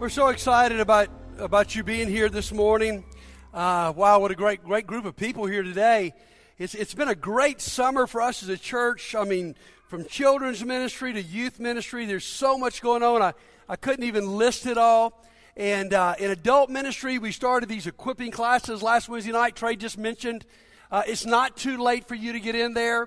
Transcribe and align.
We're 0.00 0.08
so 0.08 0.28
excited 0.28 0.80
about 0.80 1.10
about 1.36 1.76
you 1.76 1.84
being 1.84 2.08
here 2.08 2.30
this 2.30 2.52
morning. 2.52 3.04
Uh, 3.52 3.92
wow, 3.94 4.18
what 4.18 4.30
a 4.30 4.34
great 4.34 4.64
great 4.64 4.86
group 4.86 5.04
of 5.04 5.14
people 5.14 5.44
here 5.44 5.62
today. 5.62 6.14
It's 6.56 6.74
it's 6.74 6.94
been 6.94 7.08
a 7.08 7.14
great 7.14 7.60
summer 7.60 8.06
for 8.06 8.22
us 8.22 8.42
as 8.42 8.48
a 8.48 8.56
church. 8.56 9.14
I 9.14 9.24
mean, 9.24 9.56
from 9.88 10.06
children's 10.06 10.64
ministry 10.64 11.12
to 11.12 11.20
youth 11.20 11.60
ministry, 11.60 12.06
there's 12.06 12.24
so 12.24 12.56
much 12.56 12.80
going 12.80 13.02
on. 13.02 13.20
I 13.20 13.34
I 13.68 13.76
couldn't 13.76 14.04
even 14.04 14.38
list 14.38 14.64
it 14.64 14.78
all. 14.78 15.22
And 15.54 15.92
uh, 15.92 16.14
in 16.18 16.30
adult 16.30 16.70
ministry, 16.70 17.18
we 17.18 17.30
started 17.30 17.68
these 17.68 17.86
equipping 17.86 18.30
classes 18.30 18.82
last 18.82 19.06
Wednesday 19.10 19.32
night. 19.32 19.54
Trey 19.54 19.76
just 19.76 19.98
mentioned. 19.98 20.46
Uh, 20.90 21.02
it's 21.06 21.26
not 21.26 21.58
too 21.58 21.76
late 21.76 22.08
for 22.08 22.14
you 22.14 22.32
to 22.32 22.40
get 22.40 22.54
in 22.54 22.72
there. 22.72 23.06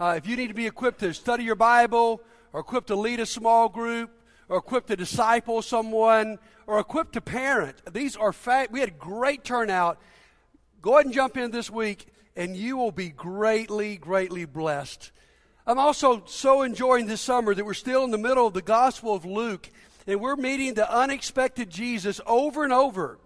Uh, 0.00 0.14
if 0.16 0.26
you 0.26 0.36
need 0.36 0.48
to 0.48 0.54
be 0.54 0.66
equipped 0.66 0.98
to 1.00 1.14
study 1.14 1.44
your 1.44 1.54
Bible 1.54 2.20
or 2.52 2.58
equipped 2.58 2.88
to 2.88 2.96
lead 2.96 3.20
a 3.20 3.26
small 3.26 3.68
group 3.68 4.10
or 4.52 4.58
equipped 4.58 4.88
to 4.88 4.96
disciple 4.96 5.62
someone, 5.62 6.38
or 6.66 6.78
equipped 6.78 7.14
to 7.14 7.22
parent. 7.22 7.74
These 7.90 8.16
are 8.16 8.34
fact. 8.34 8.70
We 8.70 8.80
had 8.80 8.98
great 8.98 9.44
turnout. 9.44 9.98
Go 10.82 10.92
ahead 10.92 11.06
and 11.06 11.14
jump 11.14 11.38
in 11.38 11.52
this 11.52 11.70
week, 11.70 12.06
and 12.36 12.54
you 12.54 12.76
will 12.76 12.92
be 12.92 13.08
greatly, 13.08 13.96
greatly 13.96 14.44
blessed. 14.44 15.10
I'm 15.66 15.78
also 15.78 16.24
so 16.26 16.60
enjoying 16.60 17.06
this 17.06 17.22
summer 17.22 17.54
that 17.54 17.64
we're 17.64 17.72
still 17.72 18.04
in 18.04 18.10
the 18.10 18.18
middle 18.18 18.46
of 18.46 18.52
the 18.52 18.60
Gospel 18.60 19.14
of 19.14 19.24
Luke, 19.24 19.70
and 20.06 20.20
we're 20.20 20.36
meeting 20.36 20.74
the 20.74 20.94
unexpected 20.94 21.70
Jesus 21.70 22.20
over 22.26 22.62
and 22.62 22.74
over. 22.74 23.18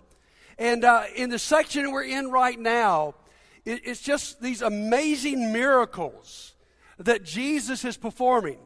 And 0.58 0.84
uh, 0.84 1.06
in 1.16 1.30
the 1.30 1.40
section 1.40 1.90
we're 1.90 2.04
in 2.04 2.30
right 2.30 2.58
now, 2.58 3.16
it, 3.64 3.80
it's 3.84 4.00
just 4.00 4.40
these 4.40 4.62
amazing 4.62 5.52
miracles 5.52 6.54
that 6.98 7.24
Jesus 7.24 7.84
is 7.84 7.96
performing. 7.96 8.58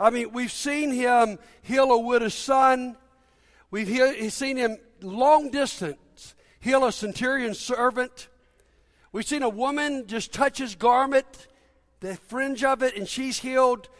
I 0.00 0.08
mean, 0.08 0.32
we've 0.32 0.50
seen 0.50 0.90
him 0.90 1.38
heal 1.60 1.92
a 1.92 1.98
widow's 1.98 2.34
son. 2.34 2.96
We've 3.70 3.86
he- 3.86 4.30
seen 4.30 4.56
him 4.56 4.78
long 5.02 5.50
distance 5.50 6.34
heal 6.58 6.86
a 6.86 6.92
centurion 6.92 7.54
servant. 7.54 8.28
We've 9.12 9.26
seen 9.26 9.42
a 9.42 9.48
woman 9.48 10.06
just 10.06 10.32
touch 10.32 10.56
his 10.56 10.74
garment, 10.74 11.48
the 12.00 12.16
fringe 12.16 12.64
of 12.64 12.82
it, 12.82 12.96
and 12.96 13.06
she's 13.06 13.38
healed. 13.38 13.90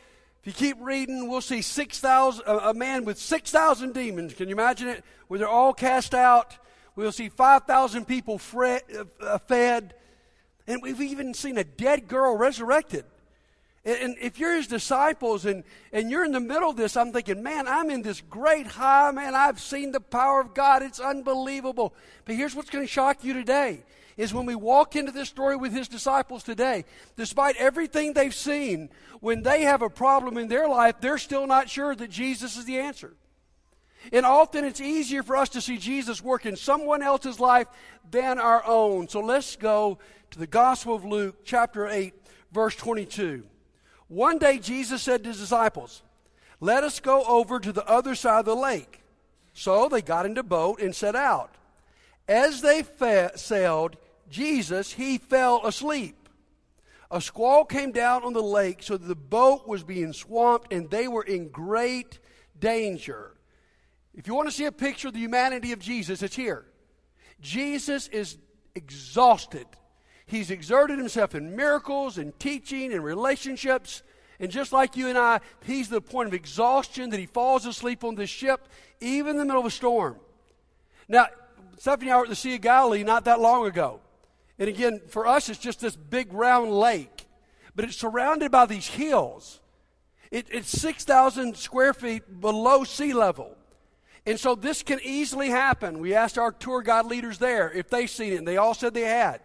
If 0.40 0.46
you 0.46 0.52
keep 0.54 0.78
reading, 0.80 1.28
we'll 1.28 1.42
see 1.42 1.60
6,000, 1.60 2.44
a 2.46 2.72
man 2.72 3.04
with 3.04 3.18
6,000 3.18 3.92
demons. 3.92 4.32
Can 4.32 4.48
you 4.48 4.54
imagine 4.54 4.88
it? 4.88 5.04
Where 5.28 5.38
they're 5.38 5.48
all 5.48 5.74
cast 5.74 6.14
out. 6.14 6.56
We'll 6.96 7.12
see 7.12 7.28
5,000 7.28 8.06
people 8.06 8.40
uh, 8.56 9.38
fed. 9.38 9.94
And 10.66 10.82
we've 10.82 11.00
even 11.00 11.34
seen 11.34 11.58
a 11.58 11.64
dead 11.64 12.08
girl 12.08 12.36
resurrected. 12.36 13.04
And 13.90 14.16
if 14.20 14.38
you're 14.38 14.54
his 14.54 14.66
disciples 14.66 15.46
and, 15.46 15.64
and 15.92 16.10
you're 16.10 16.24
in 16.24 16.32
the 16.32 16.40
middle 16.40 16.70
of 16.70 16.76
this, 16.76 16.96
I'm 16.96 17.12
thinking, 17.12 17.42
man, 17.42 17.66
I'm 17.66 17.90
in 17.90 18.02
this 18.02 18.20
great 18.20 18.66
high, 18.66 19.10
man. 19.10 19.34
I've 19.34 19.60
seen 19.60 19.92
the 19.92 20.00
power 20.00 20.40
of 20.40 20.54
God. 20.54 20.82
It's 20.82 21.00
unbelievable. 21.00 21.94
But 22.24 22.36
here's 22.36 22.54
what's 22.54 22.70
going 22.70 22.84
to 22.84 22.92
shock 22.92 23.24
you 23.24 23.32
today 23.32 23.82
is 24.16 24.34
when 24.34 24.44
we 24.44 24.54
walk 24.54 24.96
into 24.96 25.12
this 25.12 25.28
story 25.28 25.56
with 25.56 25.72
his 25.72 25.88
disciples 25.88 26.42
today, 26.42 26.84
despite 27.16 27.56
everything 27.56 28.12
they've 28.12 28.34
seen, 28.34 28.90
when 29.20 29.42
they 29.42 29.62
have 29.62 29.82
a 29.82 29.90
problem 29.90 30.36
in 30.36 30.48
their 30.48 30.68
life, 30.68 30.96
they're 31.00 31.18
still 31.18 31.46
not 31.46 31.70
sure 31.70 31.94
that 31.94 32.10
Jesus 32.10 32.56
is 32.56 32.66
the 32.66 32.78
answer. 32.78 33.14
And 34.12 34.26
often 34.26 34.64
it's 34.64 34.80
easier 34.80 35.22
for 35.22 35.36
us 35.36 35.48
to 35.50 35.60
see 35.60 35.78
Jesus 35.78 36.22
work 36.22 36.46
in 36.46 36.56
someone 36.56 37.02
else's 37.02 37.40
life 37.40 37.66
than 38.10 38.38
our 38.38 38.64
own. 38.66 39.08
So 39.08 39.20
let's 39.20 39.56
go 39.56 39.98
to 40.30 40.38
the 40.38 40.46
Gospel 40.46 40.94
of 40.94 41.04
Luke, 41.04 41.36
chapter 41.44 41.88
8, 41.88 42.14
verse 42.52 42.76
22. 42.76 43.44
One 44.10 44.38
day 44.38 44.58
Jesus 44.58 45.02
said 45.02 45.22
to 45.22 45.28
his 45.28 45.38
disciples, 45.38 46.02
Let 46.58 46.82
us 46.82 46.98
go 46.98 47.22
over 47.24 47.60
to 47.60 47.72
the 47.72 47.86
other 47.86 48.16
side 48.16 48.40
of 48.40 48.44
the 48.44 48.56
lake. 48.56 49.02
So 49.54 49.88
they 49.88 50.02
got 50.02 50.26
into 50.26 50.42
boat 50.42 50.80
and 50.80 50.94
set 50.94 51.14
out. 51.14 51.54
As 52.26 52.60
they 52.60 52.82
fa- 52.82 53.38
sailed, 53.38 53.96
Jesus, 54.28 54.92
he 54.92 55.16
fell 55.16 55.64
asleep. 55.64 56.28
A 57.08 57.20
squall 57.20 57.64
came 57.64 57.92
down 57.92 58.24
on 58.24 58.32
the 58.32 58.42
lake 58.42 58.82
so 58.82 58.96
that 58.96 59.06
the 59.06 59.14
boat 59.14 59.68
was 59.68 59.84
being 59.84 60.12
swamped 60.12 60.72
and 60.72 60.90
they 60.90 61.06
were 61.06 61.22
in 61.22 61.48
great 61.48 62.18
danger. 62.58 63.36
If 64.12 64.26
you 64.26 64.34
want 64.34 64.48
to 64.48 64.54
see 64.54 64.64
a 64.64 64.72
picture 64.72 65.08
of 65.08 65.14
the 65.14 65.20
humanity 65.20 65.70
of 65.70 65.78
Jesus, 65.78 66.20
it's 66.20 66.34
here. 66.34 66.66
Jesus 67.40 68.08
is 68.08 68.38
exhausted. 68.74 69.66
He's 70.30 70.52
exerted 70.52 70.98
himself 70.98 71.34
in 71.34 71.56
miracles 71.56 72.16
and 72.16 72.38
teaching 72.38 72.92
and 72.92 73.02
relationships. 73.02 74.04
And 74.40 74.50
just 74.50 74.72
like 74.72 74.96
you 74.96 75.08
and 75.08 75.18
I, 75.18 75.40
he's 75.64 75.88
to 75.88 75.94
the 75.94 76.00
point 76.00 76.26
of 76.26 76.34
exhaustion 76.34 77.10
that 77.10 77.20
he 77.20 77.26
falls 77.26 77.66
asleep 77.66 78.02
on 78.02 78.14
this 78.14 78.30
ship, 78.30 78.68
even 79.00 79.32
in 79.32 79.36
the 79.36 79.44
middle 79.44 79.60
of 79.60 79.66
a 79.66 79.70
storm. 79.70 80.16
Now, 81.08 81.26
Stephanie 81.78 82.08
and 82.08 82.14
I 82.14 82.16
were 82.18 82.24
at 82.24 82.30
the 82.30 82.36
Sea 82.36 82.54
of 82.54 82.62
Galilee 82.62 83.04
not 83.04 83.26
that 83.26 83.38
long 83.38 83.66
ago. 83.66 84.00
And 84.58 84.68
again, 84.68 85.02
for 85.08 85.26
us, 85.26 85.50
it's 85.50 85.58
just 85.58 85.80
this 85.80 85.94
big 85.94 86.32
round 86.32 86.72
lake, 86.72 87.26
but 87.74 87.84
it's 87.84 87.96
surrounded 87.96 88.50
by 88.50 88.64
these 88.64 88.86
hills. 88.86 89.60
It, 90.30 90.46
it's 90.50 90.70
6,000 90.70 91.56
square 91.56 91.92
feet 91.92 92.40
below 92.40 92.84
sea 92.84 93.12
level. 93.12 93.56
And 94.24 94.40
so 94.40 94.54
this 94.54 94.82
can 94.82 95.00
easily 95.02 95.50
happen. 95.50 95.98
We 95.98 96.14
asked 96.14 96.38
our 96.38 96.52
tour 96.52 96.82
guide 96.82 97.06
leaders 97.06 97.38
there 97.38 97.70
if 97.70 97.90
they've 97.90 98.08
seen 98.08 98.32
it, 98.32 98.36
and 98.36 98.48
they 98.48 98.56
all 98.56 98.74
said 98.74 98.94
they 98.94 99.02
had 99.02 99.40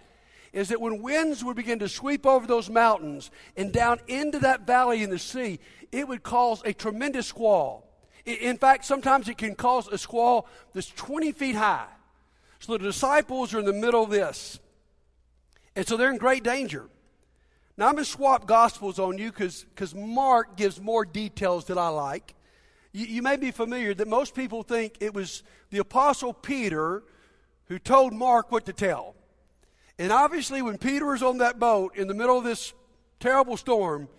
is 0.55 0.69
that 0.69 0.79
when 0.79 1.01
winds 1.01 1.43
would 1.43 1.57
begin 1.57 1.79
to 1.79 1.89
sweep 1.89 2.25
over 2.25 2.47
those 2.47 2.69
mountains 2.69 3.29
and 3.57 3.73
down 3.73 3.99
into 4.07 4.39
that 4.39 4.65
valley 4.65 5.03
in 5.03 5.09
the 5.09 5.19
sea, 5.19 5.59
it 5.91 6.07
would 6.07 6.23
cause 6.23 6.61
a 6.63 6.73
tremendous 6.73 7.27
squall. 7.27 7.93
In 8.25 8.57
fact, 8.57 8.85
sometimes 8.85 9.27
it 9.27 9.37
can 9.37 9.53
cause 9.53 9.89
a 9.89 9.97
squall 9.97 10.47
that's 10.73 10.89
20 10.91 11.33
feet 11.33 11.55
high. 11.55 11.89
So 12.59 12.71
the 12.71 12.79
disciples 12.79 13.53
are 13.53 13.59
in 13.59 13.65
the 13.65 13.73
middle 13.73 14.01
of 14.01 14.09
this. 14.09 14.59
And 15.75 15.85
so 15.85 15.97
they're 15.97 16.09
in 16.09 16.17
great 16.17 16.43
danger. 16.43 16.85
Now, 17.75 17.87
I'm 17.87 17.95
going 17.95 18.05
to 18.05 18.09
swap 18.09 18.47
gospels 18.47 18.97
on 18.97 19.17
you 19.17 19.33
because 19.33 19.93
Mark 19.93 20.55
gives 20.55 20.79
more 20.79 21.03
details 21.03 21.65
that 21.65 21.77
I 21.77 21.89
like. 21.89 22.33
You, 22.93 23.05
you 23.07 23.21
may 23.21 23.35
be 23.35 23.51
familiar 23.51 23.93
that 23.93 24.07
most 24.07 24.33
people 24.33 24.63
think 24.63 24.95
it 25.01 25.13
was 25.13 25.43
the 25.69 25.79
Apostle 25.79 26.33
Peter 26.33 27.03
who 27.65 27.77
told 27.77 28.13
Mark 28.13 28.53
what 28.53 28.65
to 28.67 28.73
tell. 28.73 29.15
And 29.97 30.11
obviously, 30.11 30.61
when 30.61 30.77
Peter 30.77 31.05
was 31.05 31.23
on 31.23 31.37
that 31.37 31.59
boat 31.59 31.95
in 31.95 32.07
the 32.07 32.13
middle 32.13 32.37
of 32.37 32.43
this 32.43 32.73
terrible 33.19 33.57
storm, 33.57 34.09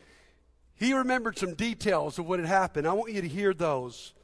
he 0.75 0.93
remembered 0.93 1.39
some 1.39 1.55
details 1.55 2.19
of 2.19 2.27
what 2.27 2.39
had 2.39 2.49
happened. 2.49 2.87
I 2.87 2.93
want 2.93 3.13
you 3.13 3.23
to 3.23 3.29
hear 3.29 3.53
those. 3.53 4.15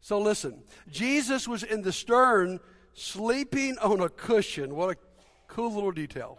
So 0.00 0.18
listen. 0.18 0.62
Jesus 0.90 1.46
was 1.46 1.62
in 1.62 1.82
the 1.82 1.92
stern 1.92 2.60
sleeping 2.94 3.78
on 3.78 4.00
a 4.00 4.08
cushion. 4.08 4.74
What 4.74 4.90
a 4.90 4.98
cool 5.46 5.74
little 5.74 5.92
detail. 5.92 6.38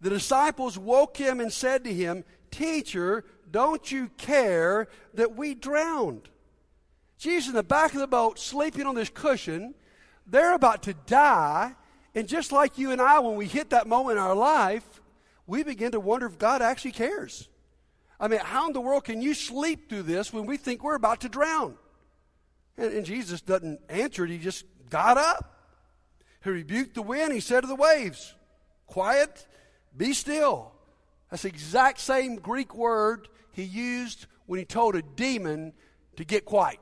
The 0.00 0.10
disciples 0.10 0.78
woke 0.78 1.16
him 1.16 1.40
and 1.40 1.52
said 1.52 1.84
to 1.84 1.92
him, 1.92 2.24
Teacher, 2.50 3.24
don't 3.50 3.90
you 3.90 4.08
care 4.16 4.88
that 5.14 5.36
we 5.36 5.54
drowned? 5.54 6.28
Jesus 7.18 7.48
in 7.48 7.54
the 7.54 7.62
back 7.62 7.92
of 7.92 8.00
the 8.00 8.06
boat, 8.06 8.38
sleeping 8.38 8.86
on 8.86 8.94
this 8.94 9.10
cushion. 9.10 9.74
They're 10.26 10.54
about 10.54 10.84
to 10.84 10.94
die. 10.94 11.74
And 12.14 12.28
just 12.28 12.52
like 12.52 12.78
you 12.78 12.90
and 12.90 13.00
I, 13.00 13.20
when 13.20 13.36
we 13.36 13.46
hit 13.46 13.70
that 13.70 13.86
moment 13.86 14.18
in 14.18 14.22
our 14.24 14.34
life, 14.34 15.00
we 15.46 15.62
begin 15.62 15.92
to 15.92 16.00
wonder 16.00 16.26
if 16.26 16.38
God 16.38 16.62
actually 16.62 16.92
cares. 16.92 17.48
I 18.18 18.28
mean, 18.28 18.40
how 18.40 18.66
in 18.66 18.72
the 18.72 18.80
world 18.80 19.04
can 19.04 19.22
you 19.22 19.34
sleep 19.34 19.88
through 19.88 20.02
this 20.02 20.32
when 20.32 20.46
we 20.46 20.56
think 20.56 20.82
we're 20.82 20.94
about 20.94 21.20
to 21.22 21.28
drown? 21.28 21.76
And, 22.76 22.92
and 22.92 23.06
Jesus 23.06 23.40
doesn't 23.40 23.80
answer 23.88 24.24
it, 24.24 24.30
he 24.30 24.38
just 24.38 24.64
got 24.90 25.16
up. 25.16 25.56
He 26.42 26.50
rebuked 26.50 26.94
the 26.94 27.02
wind, 27.02 27.32
he 27.32 27.40
said 27.40 27.62
to 27.62 27.66
the 27.66 27.74
waves, 27.74 28.34
Quiet, 28.86 29.46
be 29.96 30.12
still. 30.12 30.72
That's 31.30 31.42
the 31.42 31.48
exact 31.48 32.00
same 32.00 32.36
Greek 32.36 32.74
word 32.74 33.28
he 33.52 33.62
used 33.62 34.26
when 34.46 34.58
he 34.58 34.64
told 34.64 34.96
a 34.96 35.02
demon 35.02 35.72
to 36.16 36.24
get 36.24 36.44
quiet. 36.44 36.80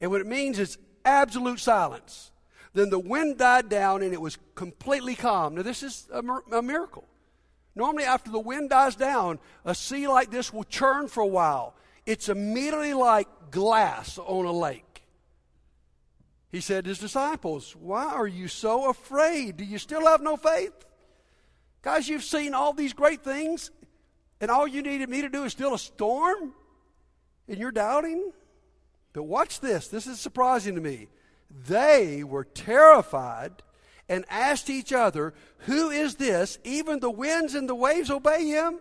And 0.00 0.10
what 0.10 0.20
it 0.20 0.26
means 0.26 0.58
is 0.58 0.78
absolute 1.04 1.60
silence. 1.60 2.29
Then 2.72 2.90
the 2.90 2.98
wind 2.98 3.38
died 3.38 3.68
down 3.68 4.02
and 4.02 4.12
it 4.12 4.20
was 4.20 4.38
completely 4.54 5.14
calm. 5.14 5.56
Now, 5.56 5.62
this 5.62 5.82
is 5.82 6.08
a, 6.12 6.22
a 6.56 6.62
miracle. 6.62 7.04
Normally, 7.74 8.04
after 8.04 8.30
the 8.30 8.40
wind 8.40 8.70
dies 8.70 8.96
down, 8.96 9.38
a 9.64 9.74
sea 9.74 10.08
like 10.08 10.30
this 10.30 10.52
will 10.52 10.64
churn 10.64 11.08
for 11.08 11.20
a 11.20 11.26
while. 11.26 11.74
It's 12.06 12.28
immediately 12.28 12.94
like 12.94 13.28
glass 13.50 14.18
on 14.18 14.44
a 14.44 14.52
lake. 14.52 15.02
He 16.50 16.60
said 16.60 16.84
to 16.84 16.88
his 16.88 16.98
disciples, 16.98 17.76
Why 17.76 18.06
are 18.06 18.26
you 18.26 18.48
so 18.48 18.90
afraid? 18.90 19.56
Do 19.56 19.64
you 19.64 19.78
still 19.78 20.06
have 20.06 20.20
no 20.20 20.36
faith? 20.36 20.72
Guys, 21.82 22.08
you've 22.08 22.24
seen 22.24 22.54
all 22.54 22.72
these 22.72 22.92
great 22.92 23.22
things, 23.22 23.70
and 24.40 24.50
all 24.50 24.66
you 24.66 24.82
needed 24.82 25.08
me 25.08 25.22
to 25.22 25.28
do 25.28 25.44
is 25.44 25.52
still 25.52 25.74
a 25.74 25.78
storm? 25.78 26.52
And 27.48 27.58
you're 27.58 27.70
doubting? 27.70 28.32
But 29.12 29.24
watch 29.24 29.60
this. 29.60 29.88
This 29.88 30.06
is 30.06 30.20
surprising 30.20 30.74
to 30.74 30.80
me. 30.80 31.08
They 31.50 32.22
were 32.22 32.44
terrified 32.44 33.62
and 34.08 34.24
asked 34.28 34.70
each 34.70 34.92
other, 34.92 35.34
Who 35.60 35.90
is 35.90 36.16
this? 36.16 36.58
Even 36.64 37.00
the 37.00 37.10
winds 37.10 37.54
and 37.54 37.68
the 37.68 37.74
waves 37.74 38.10
obey 38.10 38.46
him? 38.46 38.78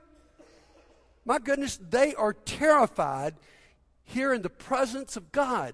My 1.25 1.39
goodness, 1.39 1.77
they 1.77 2.15
are 2.15 2.33
terrified 2.33 3.35
here 4.03 4.33
in 4.33 4.41
the 4.41 4.49
presence 4.49 5.17
of 5.17 5.31
God. 5.31 5.73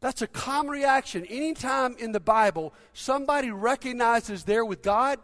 That's 0.00 0.22
a 0.22 0.26
common 0.26 0.70
reaction. 0.70 1.24
Anytime 1.26 1.96
in 1.98 2.12
the 2.12 2.20
Bible 2.20 2.72
somebody 2.92 3.50
recognizes 3.50 4.44
they're 4.44 4.64
with 4.64 4.82
God, 4.82 5.18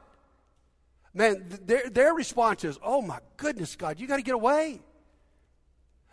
man, 1.15 1.47
their, 1.65 1.89
their 1.89 2.13
response 2.13 2.65
is, 2.65 2.79
oh 2.83 3.01
my 3.01 3.21
goodness, 3.37 3.77
God, 3.77 4.01
you 4.01 4.07
got 4.07 4.17
to 4.17 4.23
get 4.23 4.35
away. 4.35 4.81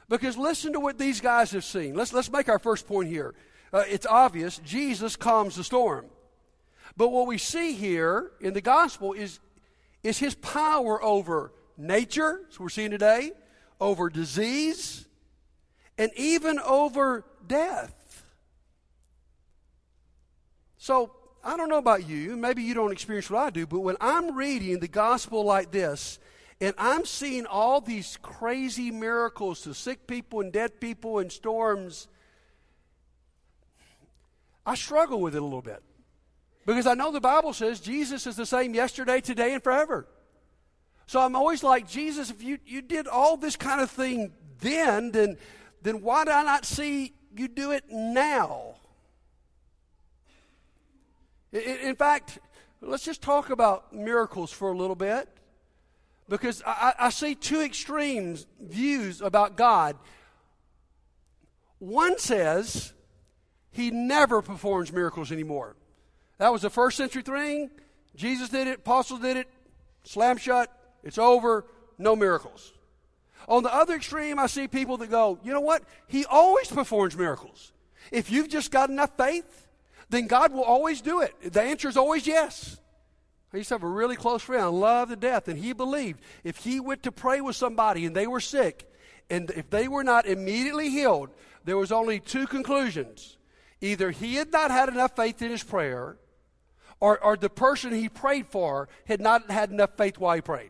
Because 0.07 0.38
listen 0.38 0.74
to 0.74 0.80
what 0.80 0.98
these 0.98 1.21
guys 1.21 1.51
have 1.51 1.63
seen. 1.63 1.95
Let's, 1.95 2.13
let's 2.13 2.31
make 2.31 2.50
our 2.50 2.59
first 2.59 2.88
point 2.88 3.09
here. 3.09 3.33
Uh, 3.73 3.83
it's 3.88 4.06
obvious 4.06 4.57
Jesus 4.59 5.15
calms 5.15 5.56
the 5.56 5.63
storm. 5.63 6.06
But 6.97 7.09
what 7.09 7.27
we 7.27 7.38
see 7.38 7.73
here 7.73 8.31
in 8.41 8.53
the 8.53 8.62
gospel 8.62 9.13
is, 9.13 9.39
is 10.03 10.18
his 10.18 10.35
power 10.35 11.01
over 11.01 11.53
nature, 11.77 12.41
as 12.50 12.59
we're 12.59 12.69
seeing 12.69 12.91
today, 12.91 13.31
over 13.79 14.09
disease, 14.09 15.07
and 15.97 16.12
even 16.15 16.59
over 16.59 17.25
death. 17.47 18.25
So, 20.77 21.15
I 21.44 21.57
don't 21.57 21.69
know 21.69 21.77
about 21.77 22.07
you, 22.07 22.38
maybe 22.38 22.62
you 22.62 22.74
don't 22.74 22.91
experience 22.91 23.29
what 23.29 23.39
I 23.39 23.50
do, 23.50 23.65
but 23.65 23.79
when 23.79 23.97
I'm 24.00 24.35
reading 24.35 24.79
the 24.79 24.88
gospel 24.88 25.44
like 25.44 25.71
this, 25.71 26.19
and 26.59 26.75
I'm 26.77 27.06
seeing 27.06 27.47
all 27.47 27.81
these 27.81 28.17
crazy 28.21 28.91
miracles 28.91 29.62
to 29.62 29.74
sick 29.74 30.06
people 30.06 30.41
and 30.41 30.51
dead 30.51 30.79
people 30.79 31.17
and 31.17 31.31
storms, 31.31 32.07
I 34.65 34.75
struggle 34.75 35.21
with 35.21 35.35
it 35.35 35.41
a 35.41 35.43
little 35.43 35.61
bit. 35.61 35.81
Because 36.65 36.85
I 36.85 36.93
know 36.93 37.11
the 37.11 37.19
Bible 37.21 37.53
says 37.53 37.79
Jesus 37.79 38.27
is 38.27 38.35
the 38.35 38.45
same 38.45 38.73
yesterday, 38.73 39.19
today, 39.19 39.53
and 39.53 39.63
forever. 39.63 40.07
So 41.07 41.19
I'm 41.19 41.35
always 41.35 41.63
like, 41.63 41.89
Jesus, 41.89 42.29
if 42.29 42.43
you, 42.43 42.59
you 42.65 42.81
did 42.81 43.07
all 43.07 43.35
this 43.35 43.55
kind 43.55 43.81
of 43.81 43.89
thing 43.89 44.31
then, 44.59 45.11
then, 45.11 45.37
then 45.81 46.01
why 46.01 46.23
do 46.23 46.31
I 46.31 46.43
not 46.43 46.65
see 46.65 47.13
you 47.35 47.47
do 47.47 47.71
it 47.71 47.85
now? 47.89 48.75
In, 51.51 51.95
fact, 51.95 52.39
let's 52.79 53.03
just 53.03 53.21
talk 53.21 53.49
about 53.49 53.93
miracles 53.93 54.53
for 54.53 54.71
a 54.71 54.77
little 54.77 54.95
bit. 54.95 55.27
Because 56.29 56.63
I, 56.65 56.93
I 56.97 57.09
see 57.09 57.35
two 57.35 57.59
extremes 57.59 58.45
views 58.61 59.19
about 59.19 59.57
God. 59.57 59.97
One 61.79 62.17
says 62.19 62.93
he 63.71 63.91
never 63.91 64.41
performs 64.41 64.91
miracles 64.91 65.31
anymore. 65.31 65.75
That 66.38 66.51
was 66.51 66.63
a 66.63 66.69
first 66.69 66.97
century 66.97 67.21
thing. 67.21 67.71
Jesus 68.15 68.50
did 68.50 68.68
it, 68.68 68.79
apostles 68.79 69.21
did 69.21 69.38
it, 69.38 69.47
slam 70.03 70.38
shut, 70.38 70.69
it's 71.03 71.18
over, 71.18 71.65
no 71.97 72.15
miracles. 72.15 72.73
On 73.47 73.63
the 73.63 73.73
other 73.73 73.95
extreme, 73.95 74.38
I 74.38 74.47
see 74.47 74.68
people 74.68 74.97
that 74.97 75.09
go, 75.09 75.39
you 75.44 75.53
know 75.53 75.62
what? 75.62 75.83
He 76.07 76.25
always 76.25 76.68
performs 76.68 77.18
miracles. 77.18 77.71
If 78.12 78.29
you've 78.29 78.50
just 78.50 78.71
got 78.71 78.89
enough 78.89 79.15
faith, 79.18 79.68
then 80.09 80.27
God 80.27 80.51
will 80.51 80.63
always 80.63 81.01
do 81.01 81.21
it. 81.21 81.53
The 81.53 81.62
answer 81.62 81.88
is 81.88 81.97
always 81.97 82.27
yes. 82.27 82.77
I 83.53 83.57
used 83.57 83.69
to 83.69 83.75
have 83.75 83.83
a 83.83 83.88
really 83.88 84.15
close 84.15 84.41
friend 84.41 84.63
I 84.63 84.67
loved 84.67 85.12
to 85.12 85.15
death, 85.15 85.47
and 85.47 85.57
he 85.57 85.74
believed 85.74 86.21
if 86.44 86.57
he 86.57 86.79
went 86.79 87.03
to 87.03 87.12
pray 87.12 87.41
with 87.41 87.56
somebody 87.56 88.06
and 88.06 88.15
they 88.15 88.27
were 88.27 88.39
sick, 88.39 88.89
and 89.29 89.50
if 89.51 89.69
they 89.69 89.88
were 89.88 90.03
not 90.03 90.25
immediately 90.25 90.89
healed, 90.89 91.29
there 91.63 91.77
was 91.77 91.91
only 91.91 92.19
two 92.19 92.47
conclusions. 92.47 93.38
Either 93.81 94.11
he 94.11 94.35
had 94.35 94.51
not 94.51 94.71
had 94.71 94.89
enough 94.89 95.15
faith 95.15 95.41
in 95.41 95.49
his 95.49 95.63
prayer, 95.63 96.17
or, 96.99 97.19
or 97.19 97.35
the 97.35 97.49
person 97.49 97.91
he 97.91 98.07
prayed 98.07 98.45
for 98.45 98.87
had 99.05 99.19
not 99.19 99.49
had 99.49 99.71
enough 99.71 99.97
faith 99.97 100.19
while 100.19 100.35
he 100.35 100.41
prayed. 100.41 100.69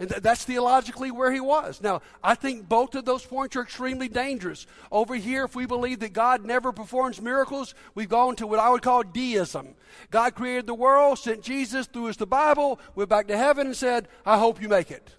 And 0.00 0.08
th- 0.08 0.22
that's 0.22 0.44
theologically 0.44 1.10
where 1.10 1.32
he 1.32 1.40
was. 1.40 1.80
Now, 1.80 2.02
I 2.22 2.34
think 2.34 2.68
both 2.68 2.94
of 2.94 3.04
those 3.04 3.24
points 3.24 3.56
are 3.56 3.62
extremely 3.62 4.08
dangerous. 4.08 4.66
Over 4.92 5.14
here, 5.14 5.44
if 5.44 5.56
we 5.56 5.66
believe 5.66 6.00
that 6.00 6.12
God 6.12 6.44
never 6.44 6.72
performs 6.72 7.20
miracles, 7.20 7.74
we've 7.94 8.08
gone 8.08 8.36
to 8.36 8.46
what 8.46 8.60
I 8.60 8.70
would 8.70 8.82
call 8.82 9.02
deism. 9.02 9.74
God 10.10 10.34
created 10.34 10.66
the 10.66 10.74
world, 10.74 11.18
sent 11.18 11.42
Jesus 11.42 11.86
through 11.86 12.08
us 12.08 12.16
the 12.16 12.26
Bible, 12.26 12.80
went 12.94 13.10
back 13.10 13.28
to 13.28 13.36
heaven 13.36 13.66
and 13.68 13.76
said, 13.76 14.08
I 14.26 14.38
hope 14.38 14.62
you 14.62 14.68
make 14.68 14.90
it. 14.90 15.10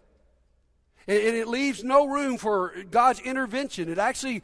And, 1.08 1.18
and 1.18 1.36
it 1.36 1.48
leaves 1.48 1.84
no 1.84 2.08
room 2.08 2.38
for 2.38 2.74
God's 2.90 3.20
intervention. 3.20 3.90
It 3.90 3.98
actually 3.98 4.44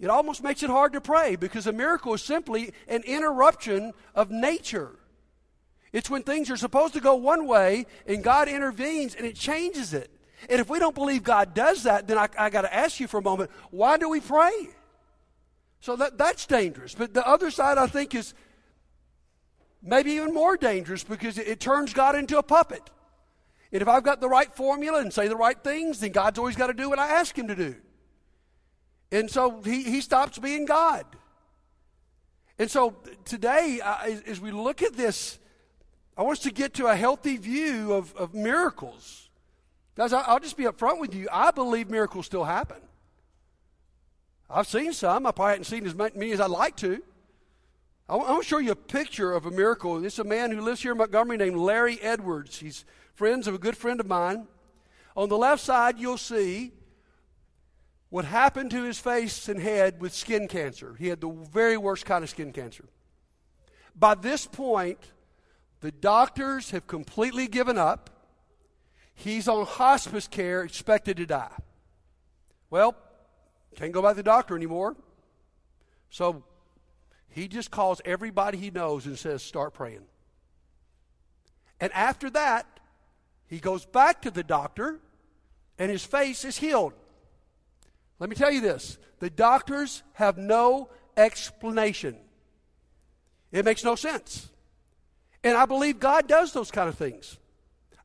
it 0.00 0.10
almost 0.10 0.42
makes 0.42 0.62
it 0.62 0.70
hard 0.70 0.92
to 0.94 1.00
pray 1.00 1.36
because 1.36 1.66
a 1.66 1.72
miracle 1.72 2.14
is 2.14 2.22
simply 2.22 2.72
an 2.88 3.02
interruption 3.04 3.92
of 4.14 4.30
nature. 4.30 4.98
It's 5.92 6.10
when 6.10 6.24
things 6.24 6.50
are 6.50 6.56
supposed 6.56 6.94
to 6.94 7.00
go 7.00 7.14
one 7.14 7.46
way 7.46 7.86
and 8.06 8.24
God 8.24 8.48
intervenes 8.48 9.14
and 9.14 9.24
it 9.24 9.36
changes 9.36 9.94
it. 9.94 10.10
And 10.50 10.60
if 10.60 10.68
we 10.68 10.78
don't 10.78 10.94
believe 10.94 11.22
God 11.22 11.54
does 11.54 11.84
that, 11.84 12.08
then 12.08 12.18
I, 12.18 12.28
I 12.38 12.50
got 12.50 12.62
to 12.62 12.74
ask 12.74 12.98
you 12.98 13.06
for 13.06 13.18
a 13.18 13.22
moment 13.22 13.50
why 13.70 13.96
do 13.96 14.08
we 14.08 14.20
pray? 14.20 14.68
So 15.80 15.96
that, 15.96 16.18
that's 16.18 16.46
dangerous. 16.46 16.94
But 16.94 17.14
the 17.14 17.26
other 17.26 17.50
side, 17.50 17.78
I 17.78 17.86
think, 17.86 18.14
is 18.14 18.34
maybe 19.82 20.12
even 20.12 20.34
more 20.34 20.56
dangerous 20.56 21.04
because 21.04 21.38
it, 21.38 21.46
it 21.46 21.60
turns 21.60 21.92
God 21.92 22.16
into 22.16 22.38
a 22.38 22.42
puppet. 22.42 22.82
And 23.70 23.82
if 23.82 23.88
I've 23.88 24.02
got 24.02 24.20
the 24.20 24.28
right 24.28 24.52
formula 24.52 25.00
and 25.00 25.12
say 25.12 25.28
the 25.28 25.36
right 25.36 25.62
things, 25.62 26.00
then 26.00 26.12
God's 26.12 26.38
always 26.38 26.56
got 26.56 26.68
to 26.68 26.74
do 26.74 26.88
what 26.88 26.98
I 26.98 27.08
ask 27.08 27.36
Him 27.36 27.48
to 27.48 27.54
do. 27.54 27.76
And 29.14 29.30
so 29.30 29.60
he, 29.62 29.84
he 29.84 30.00
stops 30.00 30.40
being 30.40 30.64
God. 30.64 31.06
And 32.58 32.68
so 32.68 32.96
today, 33.24 33.80
uh, 33.80 33.96
as, 34.26 34.40
we 34.40 34.50
look 34.50 34.82
at 34.82 34.94
this, 34.94 35.38
I 36.16 36.22
want 36.22 36.38
us 36.38 36.42
to 36.42 36.50
get 36.50 36.74
to 36.74 36.86
a 36.88 36.96
healthy 36.96 37.36
view 37.36 37.92
of, 37.92 38.12
of 38.16 38.34
miracles. 38.34 39.28
Guys, 39.94 40.12
I, 40.12 40.22
I'll 40.22 40.40
just 40.40 40.56
be 40.56 40.64
upfront 40.64 40.98
with 40.98 41.14
you. 41.14 41.28
I 41.30 41.52
believe 41.52 41.90
miracles 41.90 42.26
still 42.26 42.42
happen. 42.42 42.78
I've 44.50 44.66
seen 44.66 44.92
some. 44.92 45.26
I 45.26 45.30
probably 45.30 45.52
haven't 45.52 45.64
seen 45.66 45.86
as 45.86 45.94
many 45.94 46.32
as 46.32 46.40
I'd 46.40 46.50
like 46.50 46.76
to. 46.78 47.00
I 48.08 48.16
want 48.16 48.42
to 48.42 48.48
show 48.48 48.58
you 48.58 48.72
a 48.72 48.76
picture 48.76 49.32
of 49.32 49.46
a 49.46 49.50
miracle. 49.52 50.04
It's 50.04 50.18
a 50.18 50.24
man 50.24 50.50
who 50.50 50.60
lives 50.60 50.82
here 50.82 50.90
in 50.90 50.98
Montgomery 50.98 51.36
named 51.36 51.56
Larry 51.56 52.00
Edwards. 52.02 52.58
He's 52.58 52.84
friends 53.14 53.46
of 53.46 53.54
a 53.54 53.58
good 53.58 53.76
friend 53.76 54.00
of 54.00 54.08
mine. 54.08 54.48
On 55.16 55.28
the 55.28 55.38
left 55.38 55.62
side, 55.62 56.00
you'll 56.00 56.18
see 56.18 56.72
what 58.14 58.24
happened 58.24 58.70
to 58.70 58.84
his 58.84 58.96
face 58.96 59.48
and 59.48 59.58
head 59.58 60.00
with 60.00 60.14
skin 60.14 60.46
cancer. 60.46 60.94
He 61.00 61.08
had 61.08 61.20
the 61.20 61.30
very 61.50 61.76
worst 61.76 62.06
kind 62.06 62.22
of 62.22 62.30
skin 62.30 62.52
cancer. 62.52 62.84
By 63.96 64.14
this 64.14 64.46
point, 64.46 65.00
the 65.80 65.90
doctors 65.90 66.70
have 66.70 66.86
completely 66.86 67.48
given 67.48 67.76
up. 67.76 68.10
He's 69.16 69.48
on 69.48 69.66
hospice 69.66 70.28
care, 70.28 70.62
expected 70.62 71.16
to 71.16 71.26
die. 71.26 71.56
Well, 72.70 72.94
can't 73.74 73.90
go 73.90 74.00
by 74.00 74.12
the 74.12 74.22
doctor 74.22 74.54
anymore. 74.54 74.94
So 76.08 76.44
he 77.30 77.48
just 77.48 77.72
calls 77.72 78.00
everybody 78.04 78.58
he 78.58 78.70
knows 78.70 79.06
and 79.06 79.18
says, 79.18 79.42
Start 79.42 79.74
praying. 79.74 80.04
And 81.80 81.92
after 81.92 82.30
that, 82.30 82.78
he 83.48 83.58
goes 83.58 83.84
back 83.84 84.22
to 84.22 84.30
the 84.30 84.44
doctor, 84.44 85.00
and 85.80 85.90
his 85.90 86.04
face 86.04 86.44
is 86.44 86.58
healed. 86.58 86.92
Let 88.18 88.30
me 88.30 88.36
tell 88.36 88.52
you 88.52 88.60
this 88.60 88.98
the 89.18 89.30
doctors 89.30 90.02
have 90.14 90.38
no 90.38 90.88
explanation. 91.16 92.16
It 93.52 93.64
makes 93.64 93.84
no 93.84 93.94
sense. 93.94 94.50
And 95.42 95.56
I 95.56 95.66
believe 95.66 96.00
God 96.00 96.26
does 96.26 96.52
those 96.52 96.70
kind 96.70 96.88
of 96.88 96.96
things. 96.96 97.38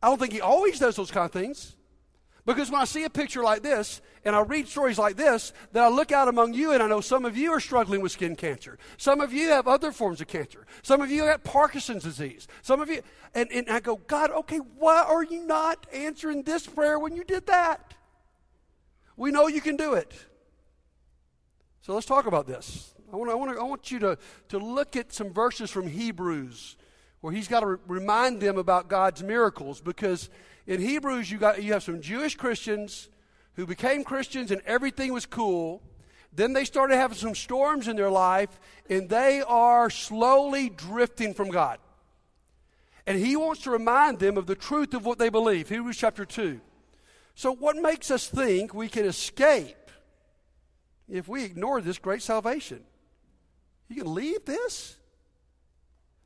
I 0.02 0.08
don't 0.08 0.20
think 0.20 0.34
He 0.34 0.42
always 0.42 0.80
does 0.80 0.96
those 0.96 1.12
kind 1.12 1.26
of 1.26 1.32
things. 1.32 1.76
Because 2.46 2.72
when 2.72 2.82
I 2.82 2.86
see 2.86 3.04
a 3.04 3.10
picture 3.10 3.44
like 3.44 3.62
this 3.62 4.02
and 4.26 4.36
I 4.36 4.42
read 4.42 4.68
stories 4.68 4.98
like 4.98 5.16
this, 5.18 5.54
then 5.72 5.84
I 5.84 5.88
look 5.88 6.12
out 6.12 6.28
among 6.28 6.54
you 6.54 6.72
and 6.72 6.82
I 6.82 6.88
know 6.88 7.02
some 7.02 7.26
of 7.26 7.38
you 7.38 7.52
are 7.52 7.60
struggling 7.60 8.02
with 8.02 8.12
skin 8.12 8.36
cancer. 8.36 8.80
Some 8.98 9.22
of 9.22 9.32
you 9.32 9.50
have 9.50 9.68
other 9.68 9.92
forms 9.92 10.20
of 10.20 10.28
cancer. 10.28 10.66
Some 10.82 11.02
of 11.02 11.12
you 11.12 11.26
have 11.26 11.44
Parkinson's 11.44 12.04
disease. 12.04 12.48
Some 12.62 12.82
of 12.82 12.90
you, 12.90 13.02
and, 13.36 13.52
and 13.52 13.70
I 13.70 13.80
go, 13.82 13.98
God, 13.98 14.32
okay, 14.32 14.58
why 14.58 15.04
are 15.04 15.24
you 15.24 15.46
not 15.46 15.86
answering 15.94 16.44
this 16.44 16.66
prayer 16.66 16.98
when 16.98 17.16
you 17.16 17.24
did 17.24 17.46
that? 17.48 17.94
We 19.20 19.32
know 19.32 19.48
you 19.48 19.60
can 19.60 19.76
do 19.76 19.96
it. 19.96 20.14
So 21.82 21.94
let's 21.94 22.06
talk 22.06 22.26
about 22.26 22.48
this. 22.48 22.94
I 23.12 23.18
want, 23.18 23.30
I 23.30 23.34
want, 23.34 23.60
I 23.60 23.64
want 23.64 23.92
you 23.92 24.00
to, 24.00 24.18
to 24.48 24.58
look 24.58 24.96
at 24.96 25.12
some 25.12 25.34
verses 25.34 25.70
from 25.70 25.88
Hebrews 25.88 26.78
where 27.20 27.34
he's 27.34 27.50
got 27.50 27.60
to 27.60 27.66
re- 27.66 27.78
remind 27.86 28.40
them 28.40 28.58
about 28.58 28.88
God's 28.88 29.22
miracles 29.22 29.82
because 29.82 30.30
in 30.68 30.80
Hebrews 30.80 31.30
you, 31.30 31.38
got, 31.38 31.62
you 31.62 31.74
have 31.74 31.84
some 31.84 32.00
Jewish 32.00 32.38
Christians 32.38 33.10
who 33.56 33.66
became 33.66 34.06
Christians 34.06 34.52
and 34.52 34.62
everything 34.66 35.12
was 35.12 35.26
cool. 35.26 35.82
Then 36.32 36.54
they 36.54 36.64
started 36.64 36.96
having 36.96 37.18
some 37.18 37.36
storms 37.36 37.90
in 37.90 37.98
their 37.98 38.10
life 38.10 38.58
and 38.90 39.10
they 39.10 39.42
are 39.42 39.90
slowly 39.90 40.70
drifting 40.70 41.34
from 41.34 41.50
God. 41.50 41.80
And 43.06 43.20
he 43.20 43.36
wants 43.36 43.64
to 43.64 43.72
remind 43.72 44.20
them 44.20 44.38
of 44.38 44.46
the 44.46 44.56
truth 44.56 44.94
of 44.94 45.06
what 45.06 45.20
they 45.20 45.28
believe. 45.28 45.68
Hebrews 45.68 45.98
chapter 45.98 46.24
2. 46.24 46.62
So, 47.40 47.56
what 47.56 47.78
makes 47.78 48.12
us 48.12 48.28
think 48.28 48.74
we 48.74 48.90
can 48.90 49.06
escape 49.06 49.92
if 51.08 51.30
we 51.30 51.46
ignore 51.46 51.80
this 51.80 51.98
great 51.98 52.22
salvation? 52.22 52.82
You 53.88 54.04
can 54.04 54.14
leave 54.14 54.44
this? 54.44 54.98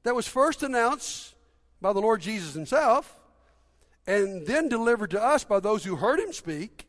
That 0.02 0.16
was 0.16 0.28
first 0.28 0.64
announced 0.64 1.36
by 1.80 1.94
the 1.94 2.02
Lord 2.02 2.22
Jesus 2.22 2.56
himself 2.56 3.22
and 4.08 4.48
then 4.48 4.70
delivered 4.70 5.12
to 5.12 5.24
us 5.24 5.44
by 5.44 5.60
those 5.60 5.84
who 5.84 5.98
heard 5.98 6.20
him 6.20 6.34
speak. 6.34 6.88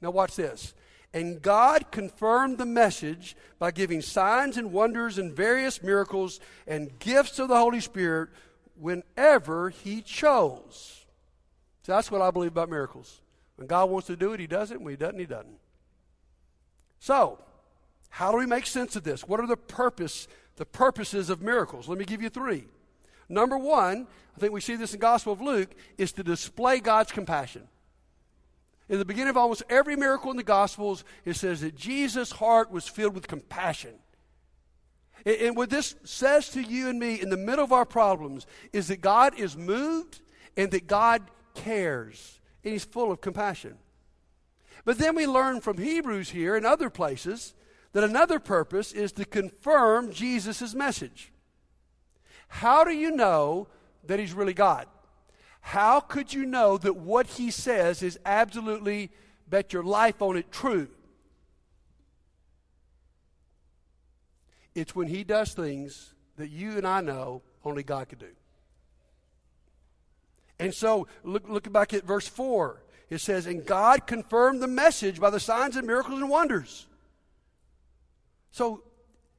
Now, 0.00 0.10
watch 0.10 0.36
this. 0.36 0.72
And 1.12 1.42
God 1.42 1.90
confirmed 1.90 2.56
the 2.56 2.64
message 2.64 3.36
by 3.58 3.72
giving 3.72 4.00
signs 4.00 4.56
and 4.56 4.72
wonders 4.72 5.18
and 5.18 5.36
various 5.36 5.82
miracles 5.82 6.40
and 6.66 6.98
gifts 6.98 7.38
of 7.38 7.48
the 7.48 7.58
Holy 7.58 7.80
Spirit 7.80 8.30
whenever 8.80 9.68
He 9.68 10.00
chose. 10.00 11.04
So 11.82 11.92
that's 11.92 12.10
what 12.10 12.22
I 12.22 12.30
believe 12.30 12.52
about 12.52 12.70
miracles. 12.70 13.20
When 13.56 13.66
God 13.66 13.90
wants 13.90 14.06
to 14.06 14.16
do 14.16 14.32
it, 14.32 14.40
He 14.40 14.46
does 14.46 14.70
it. 14.70 14.80
When 14.80 14.92
He 14.92 14.96
doesn't, 14.96 15.18
He 15.18 15.26
doesn't. 15.26 15.58
So, 16.98 17.38
how 18.08 18.30
do 18.32 18.38
we 18.38 18.46
make 18.46 18.66
sense 18.66 18.96
of 18.96 19.04
this? 19.04 19.22
What 19.26 19.40
are 19.40 19.46
the 19.46 19.56
purpose, 19.56 20.28
the 20.56 20.66
purposes 20.66 21.30
of 21.30 21.42
miracles? 21.42 21.88
Let 21.88 21.98
me 21.98 22.04
give 22.04 22.22
you 22.22 22.28
three. 22.28 22.64
Number 23.28 23.58
one, 23.58 24.06
I 24.36 24.40
think 24.40 24.52
we 24.52 24.60
see 24.60 24.76
this 24.76 24.94
in 24.94 25.00
Gospel 25.00 25.32
of 25.32 25.40
Luke, 25.40 25.74
is 25.98 26.12
to 26.12 26.22
display 26.22 26.80
God's 26.80 27.12
compassion. 27.12 27.68
In 28.88 28.98
the 28.98 29.04
beginning 29.04 29.30
of 29.30 29.36
almost 29.36 29.64
every 29.68 29.96
miracle 29.96 30.30
in 30.30 30.36
the 30.36 30.44
Gospels, 30.44 31.04
it 31.24 31.34
says 31.34 31.60
that 31.62 31.74
Jesus' 31.74 32.30
heart 32.30 32.70
was 32.70 32.86
filled 32.86 33.14
with 33.14 33.26
compassion. 33.26 33.94
And 35.24 35.56
what 35.56 35.70
this 35.70 35.96
says 36.04 36.50
to 36.50 36.62
you 36.62 36.88
and 36.88 37.00
me 37.00 37.20
in 37.20 37.30
the 37.30 37.36
middle 37.36 37.64
of 37.64 37.72
our 37.72 37.84
problems 37.84 38.46
is 38.72 38.86
that 38.88 39.00
God 39.00 39.36
is 39.36 39.56
moved 39.56 40.20
and 40.56 40.70
that 40.70 40.86
God 40.86 41.22
cares, 41.54 42.36
and 42.36 42.36
He's 42.72 42.84
full 42.84 43.12
of 43.12 43.20
compassion. 43.20 43.76
But 44.84 44.98
then 44.98 45.14
we 45.14 45.26
learn 45.26 45.60
from 45.60 45.78
Hebrews 45.78 46.30
here 46.30 46.56
and 46.56 46.66
other 46.66 46.90
places 46.90 47.54
that 47.92 48.04
another 48.04 48.38
purpose 48.38 48.92
is 48.92 49.12
to 49.12 49.24
confirm 49.24 50.12
Jesus' 50.12 50.74
message. 50.74 51.32
How 52.48 52.84
do 52.84 52.90
you 52.90 53.10
know 53.10 53.68
that 54.06 54.18
He's 54.18 54.32
really 54.32 54.54
God? 54.54 54.86
How 55.60 56.00
could 56.00 56.32
you 56.32 56.44
know 56.44 56.76
that 56.78 56.96
what 56.96 57.26
He 57.26 57.50
says 57.50 58.02
is 58.02 58.18
absolutely, 58.26 59.10
bet 59.48 59.72
your 59.72 59.82
life 59.82 60.20
on 60.20 60.36
it, 60.36 60.50
true? 60.50 60.88
It's 64.74 64.94
when 64.94 65.08
He 65.08 65.24
does 65.24 65.54
things 65.54 66.14
that 66.36 66.50
you 66.50 66.76
and 66.76 66.86
I 66.86 67.00
know 67.00 67.42
only 67.64 67.82
God 67.82 68.08
could 68.08 68.18
do. 68.18 68.34
And 70.58 70.72
so, 70.72 71.06
look, 71.22 71.48
look 71.48 71.70
back 71.72 71.92
at 71.92 72.04
verse 72.04 72.26
4. 72.26 72.82
It 73.10 73.18
says, 73.18 73.46
And 73.46 73.64
God 73.64 74.06
confirmed 74.06 74.62
the 74.62 74.66
message 74.66 75.20
by 75.20 75.30
the 75.30 75.40
signs 75.40 75.76
and 75.76 75.86
miracles 75.86 76.20
and 76.20 76.30
wonders. 76.30 76.86
So, 78.50 78.82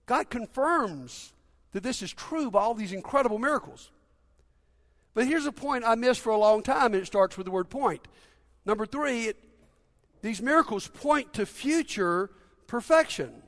God 0.06 0.30
confirms 0.30 1.34
that 1.72 1.84
this 1.84 2.02
is 2.02 2.14
true 2.14 2.50
by 2.50 2.62
all 2.62 2.74
these 2.74 2.94
incredible 2.94 3.40
miracles. 3.40 3.92
But 5.14 5.28
here's 5.28 5.48
a 5.48 5.52
point 5.52 5.84
I 5.84 5.96
missed 5.96 6.22
for 6.22 6.30
a 6.30 6.38
long 6.38 6.62
time, 6.62 6.94
and 6.94 7.02
it 7.02 7.08
starts 7.08 7.38
with 7.38 7.46
the 7.46 7.52
word 7.52 7.70
point. 7.70 8.08
Number 8.66 8.86
three, 8.86 9.26
it, 9.26 9.38
these 10.22 10.42
miracles 10.42 10.88
point 10.88 11.34
to 11.34 11.46
future 11.46 12.30
perfection. 12.68 13.42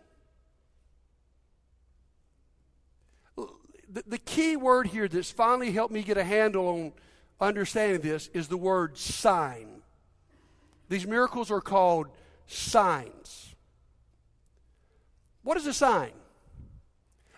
The, 3.37 4.03
the 4.05 4.17
key 4.17 4.55
word 4.55 4.87
here 4.87 5.07
that's 5.07 5.31
finally 5.31 5.71
helped 5.71 5.93
me 5.93 6.03
get 6.03 6.17
a 6.17 6.23
handle 6.23 6.67
on 6.67 6.93
understanding 7.39 8.01
this 8.01 8.29
is 8.33 8.47
the 8.47 8.57
word 8.57 8.97
sign. 8.97 9.81
These 10.89 11.07
miracles 11.07 11.51
are 11.51 11.61
called 11.61 12.07
signs. 12.47 13.55
What 15.43 15.57
is 15.57 15.67
a 15.67 15.73
sign? 15.73 16.11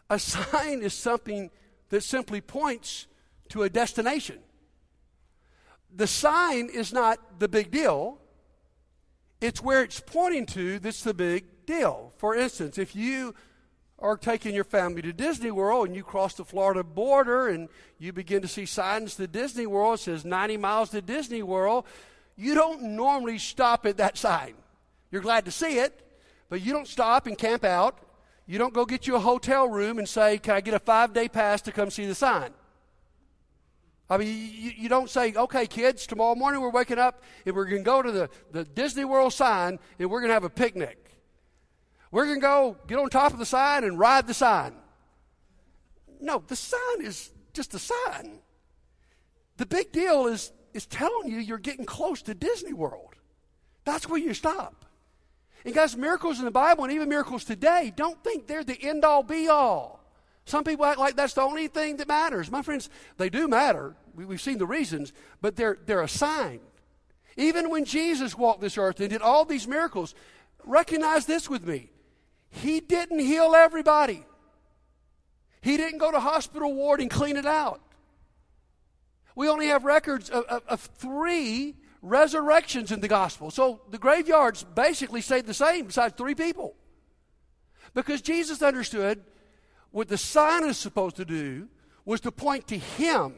A 0.09 0.19
sign 0.19 0.81
is 0.81 0.93
something 0.93 1.49
that 1.89 2.03
simply 2.03 2.41
points 2.41 3.07
to 3.49 3.63
a 3.63 3.69
destination. 3.69 4.39
The 5.93 6.07
sign 6.07 6.69
is 6.73 6.93
not 6.93 7.39
the 7.39 7.49
big 7.49 7.69
deal, 7.69 8.19
it's 9.41 9.61
where 9.61 9.83
it's 9.83 9.99
pointing 9.99 10.45
to 10.47 10.79
that's 10.79 11.03
the 11.03 11.13
big 11.13 11.65
deal. 11.65 12.13
For 12.17 12.35
instance, 12.35 12.77
if 12.77 12.95
you 12.95 13.33
are 14.01 14.17
taking 14.17 14.55
your 14.55 14.63
family 14.63 15.01
to 15.03 15.13
Disney 15.13 15.51
World 15.51 15.87
and 15.87 15.95
you 15.95 16.03
cross 16.03 16.33
the 16.33 16.43
Florida 16.43 16.83
border 16.83 17.47
and 17.47 17.69
you 17.99 18.11
begin 18.11 18.41
to 18.41 18.47
see 18.47 18.65
signs 18.65 19.15
to 19.15 19.27
Disney 19.27 19.67
World, 19.67 19.99
it 19.99 20.01
says 20.01 20.25
90 20.25 20.57
miles 20.57 20.89
to 20.89 21.01
Disney 21.01 21.43
World, 21.43 21.85
you 22.35 22.55
don't 22.55 22.81
normally 22.81 23.37
stop 23.37 23.85
at 23.85 23.97
that 23.97 24.17
sign. 24.17 24.55
You're 25.11 25.21
glad 25.21 25.45
to 25.45 25.51
see 25.51 25.77
it, 25.77 26.01
but 26.49 26.61
you 26.61 26.73
don't 26.73 26.87
stop 26.87 27.27
and 27.27 27.37
camp 27.37 27.63
out. 27.63 27.99
You 28.47 28.57
don't 28.57 28.73
go 28.73 28.85
get 28.85 29.05
you 29.05 29.15
a 29.15 29.19
hotel 29.19 29.69
room 29.69 29.99
and 29.99 30.09
say, 30.09 30.39
Can 30.39 30.55
I 30.55 30.61
get 30.61 30.73
a 30.73 30.79
five 30.79 31.13
day 31.13 31.29
pass 31.29 31.61
to 31.63 31.71
come 31.71 31.91
see 31.91 32.05
the 32.05 32.15
sign? 32.15 32.51
I 34.09 34.17
mean, 34.17 34.27
you, 34.27 34.71
you, 34.75 34.89
don't 34.89 35.09
say, 35.09 35.33
okay, 35.33 35.65
kids, 35.65 36.05
tomorrow 36.05 36.35
morning 36.35 36.59
we're 36.59 36.69
waking 36.69 36.99
up 36.99 37.23
and 37.45 37.55
we're 37.55 37.63
going 37.63 37.81
to 37.81 37.85
go 37.85 38.01
to 38.01 38.11
the, 38.11 38.29
the 38.51 38.65
Disney 38.65 39.05
World 39.05 39.31
sign 39.31 39.79
and 39.99 40.09
we're 40.09 40.19
going 40.19 40.31
to 40.31 40.33
have 40.33 40.43
a 40.43 40.49
picnic. 40.49 41.00
We're 42.11 42.25
going 42.25 42.41
to 42.41 42.41
go 42.41 42.77
get 42.87 42.99
on 42.99 43.09
top 43.09 43.33
of 43.33 43.39
the 43.39 43.45
sign 43.45 43.83
and 43.83 43.97
ride 43.97 44.27
the 44.27 44.33
sign. 44.33 44.73
No, 46.19 46.43
the 46.45 46.55
sign 46.55 47.01
is 47.01 47.31
just 47.53 47.73
a 47.73 47.79
sign. 47.79 48.39
The 49.57 49.65
big 49.65 49.91
deal 49.91 50.27
is, 50.27 50.51
is 50.73 50.85
telling 50.85 51.31
you 51.31 51.39
you're 51.39 51.57
getting 51.57 51.85
close 51.85 52.21
to 52.23 52.33
Disney 52.33 52.73
World. 52.73 53.15
That's 53.85 54.07
where 54.07 54.19
you 54.19 54.33
stop. 54.33 54.85
And 55.63 55.73
guys, 55.73 55.95
miracles 55.95 56.39
in 56.39 56.45
the 56.45 56.51
Bible 56.51 56.83
and 56.83 56.93
even 56.93 57.09
miracles 57.09 57.45
today, 57.45 57.93
don't 57.95 58.21
think 58.23 58.47
they're 58.47 58.63
the 58.63 58.81
end 58.81 59.05
all 59.05 59.23
be 59.23 59.47
all. 59.47 60.03
Some 60.45 60.63
people 60.63 60.85
act 60.85 60.99
like 60.99 61.15
that's 61.15 61.35
the 61.35 61.41
only 61.41 61.67
thing 61.67 61.97
that 61.97 62.07
matters. 62.07 62.49
My 62.49 62.61
friends, 62.61 62.89
they 63.17 63.29
do 63.29 63.47
matter. 63.47 63.95
We, 64.15 64.25
have 64.25 64.41
seen 64.41 64.57
the 64.57 64.65
reasons, 64.65 65.13
but 65.39 65.55
they're, 65.55 65.77
they're 65.85 66.01
a 66.01 66.09
sign. 66.09 66.59
Even 67.37 67.69
when 67.69 67.85
Jesus 67.85 68.35
walked 68.35 68.59
this 68.59 68.77
earth 68.77 68.99
and 68.99 69.09
did 69.09 69.21
all 69.21 69.45
these 69.45 69.67
miracles, 69.67 70.15
recognize 70.65 71.25
this 71.25 71.49
with 71.49 71.65
me. 71.65 71.90
He 72.51 72.79
didn't 72.79 73.19
heal 73.19 73.55
everybody. 73.55 74.23
He 75.61 75.77
didn't 75.77 75.99
go 75.99 76.11
to 76.11 76.19
hospital 76.19 76.73
ward 76.73 77.01
and 77.01 77.09
clean 77.09 77.37
it 77.37 77.45
out. 77.45 77.81
We 79.35 79.47
only 79.47 79.67
have 79.67 79.85
records 79.85 80.29
of, 80.29 80.43
of, 80.45 80.63
of 80.67 80.81
three 80.81 81.75
resurrections 82.01 82.91
in 82.91 82.99
the 82.99 83.07
gospel. 83.07 83.51
So 83.51 83.81
the 83.89 83.97
graveyards 83.97 84.63
basically 84.63 85.21
stayed 85.21 85.45
the 85.45 85.53
same, 85.53 85.85
besides 85.85 86.15
three 86.17 86.35
people. 86.35 86.75
Because 87.93 88.21
Jesus 88.21 88.61
understood 88.61 89.23
what 89.91 90.07
the 90.07 90.17
sign 90.17 90.65
is 90.65 90.77
supposed 90.77 91.15
to 91.17 91.25
do 91.25 91.67
was 92.05 92.21
to 92.21 92.31
point 92.31 92.67
to 92.67 92.77
Him. 92.77 93.35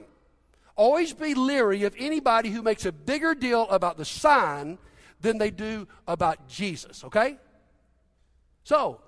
Always 0.75 1.13
be 1.13 1.35
leery 1.35 1.83
of 1.83 1.93
anybody 1.97 2.49
who 2.49 2.61
makes 2.61 2.85
a 2.85 2.91
bigger 2.91 3.35
deal 3.35 3.67
about 3.69 3.97
the 3.97 4.05
sign 4.05 4.79
than 5.21 5.37
they 5.37 5.51
do 5.51 5.87
about 6.07 6.47
Jesus, 6.47 7.03
okay? 7.03 7.37
So, 8.63 9.01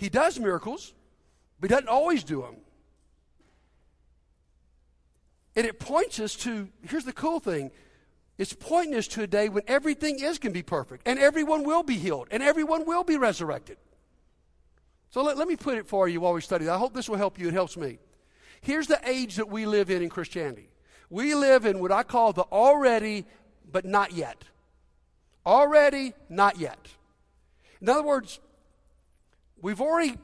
He 0.00 0.08
does 0.08 0.40
miracles, 0.40 0.94
but 1.60 1.68
He 1.68 1.74
doesn't 1.74 1.90
always 1.90 2.24
do 2.24 2.40
them. 2.40 2.56
And 5.54 5.66
it 5.66 5.78
points 5.78 6.18
us 6.18 6.34
to 6.36 6.70
here's 6.88 7.04
the 7.04 7.12
cool 7.12 7.38
thing 7.38 7.70
it's 8.38 8.54
pointing 8.54 8.94
us 8.94 9.06
to 9.08 9.22
a 9.22 9.26
day 9.26 9.50
when 9.50 9.62
everything 9.66 10.14
is 10.14 10.38
going 10.38 10.54
to 10.54 10.58
be 10.58 10.62
perfect, 10.62 11.06
and 11.06 11.18
everyone 11.18 11.64
will 11.64 11.82
be 11.82 11.96
healed, 11.96 12.28
and 12.30 12.42
everyone 12.42 12.86
will 12.86 13.04
be 13.04 13.18
resurrected. 13.18 13.76
So 15.10 15.22
let, 15.22 15.36
let 15.36 15.46
me 15.46 15.56
put 15.56 15.76
it 15.76 15.86
for 15.86 16.08
you 16.08 16.22
while 16.22 16.32
we 16.32 16.40
study. 16.40 16.66
I 16.66 16.78
hope 16.78 16.94
this 16.94 17.06
will 17.06 17.18
help 17.18 17.38
you. 17.38 17.48
It 17.48 17.52
helps 17.52 17.76
me. 17.76 17.98
Here's 18.62 18.86
the 18.86 19.00
age 19.06 19.36
that 19.36 19.50
we 19.50 19.66
live 19.66 19.90
in 19.90 20.02
in 20.02 20.08
Christianity. 20.08 20.70
We 21.10 21.34
live 21.34 21.66
in 21.66 21.78
what 21.78 21.92
I 21.92 22.04
call 22.04 22.32
the 22.32 22.44
already, 22.44 23.26
but 23.70 23.84
not 23.84 24.12
yet. 24.12 24.44
Already, 25.44 26.14
not 26.30 26.58
yet. 26.58 26.88
In 27.82 27.90
other 27.90 28.02
words, 28.02 28.40
we've 29.62 29.80
already 29.80 30.16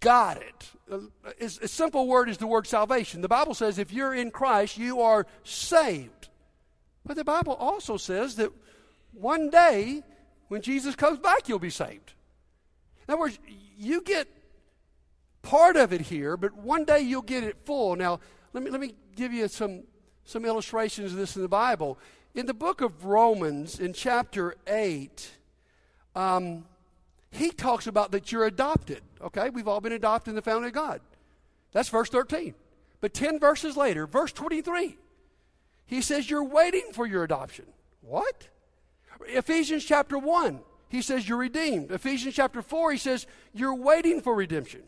got 0.00 0.36
it. 0.36 0.70
A, 0.90 1.44
a 1.44 1.68
simple 1.68 2.06
word 2.06 2.28
is 2.28 2.38
the 2.38 2.46
word 2.46 2.66
salvation. 2.66 3.22
The 3.22 3.28
Bible 3.28 3.54
says 3.54 3.78
if 3.78 3.92
you're 3.92 4.14
in 4.14 4.30
Christ, 4.30 4.76
you 4.76 5.00
are 5.00 5.26
saved. 5.44 6.28
But 7.04 7.16
the 7.16 7.24
Bible 7.24 7.54
also 7.54 7.96
says 7.96 8.36
that 8.36 8.52
one 9.12 9.50
day, 9.50 10.02
when 10.48 10.62
Jesus 10.62 10.94
comes 10.94 11.18
back, 11.18 11.48
you'll 11.48 11.58
be 11.58 11.70
saved. 11.70 12.12
In 13.06 13.14
other 13.14 13.20
words, 13.20 13.38
you 13.76 14.02
get 14.02 14.28
part 15.42 15.76
of 15.76 15.92
it 15.92 16.02
here, 16.02 16.36
but 16.36 16.54
one 16.56 16.84
day 16.84 17.00
you'll 17.00 17.22
get 17.22 17.42
it 17.42 17.56
full. 17.64 17.96
Now, 17.96 18.20
let 18.52 18.62
me, 18.62 18.70
let 18.70 18.80
me 18.80 18.94
give 19.16 19.32
you 19.32 19.48
some, 19.48 19.82
some 20.24 20.44
illustrations 20.44 21.12
of 21.12 21.18
this 21.18 21.36
in 21.36 21.42
the 21.42 21.48
Bible. 21.48 21.98
In 22.34 22.46
the 22.46 22.54
book 22.54 22.80
of 22.80 23.04
Romans, 23.04 23.78
in 23.78 23.92
chapter 23.92 24.56
8, 24.66 25.30
um, 26.14 26.64
he 27.32 27.50
talks 27.50 27.86
about 27.86 28.12
that 28.12 28.30
you're 28.30 28.44
adopted. 28.44 29.02
Okay, 29.20 29.50
we've 29.50 29.66
all 29.66 29.80
been 29.80 29.92
adopted 29.92 30.30
in 30.30 30.36
the 30.36 30.42
family 30.42 30.68
of 30.68 30.74
God. 30.74 31.00
That's 31.72 31.88
verse 31.88 32.10
13. 32.10 32.54
But 33.00 33.14
10 33.14 33.40
verses 33.40 33.76
later, 33.76 34.06
verse 34.06 34.32
23, 34.32 34.96
he 35.86 36.02
says 36.02 36.30
you're 36.30 36.44
waiting 36.44 36.90
for 36.92 37.06
your 37.06 37.24
adoption. 37.24 37.64
What? 38.02 38.48
Ephesians 39.26 39.84
chapter 39.84 40.18
1, 40.18 40.60
he 40.88 41.00
says 41.00 41.26
you're 41.26 41.38
redeemed. 41.38 41.90
Ephesians 41.90 42.34
chapter 42.34 42.60
4, 42.60 42.92
he 42.92 42.98
says 42.98 43.26
you're 43.54 43.74
waiting 43.74 44.20
for 44.20 44.34
redemption. 44.34 44.82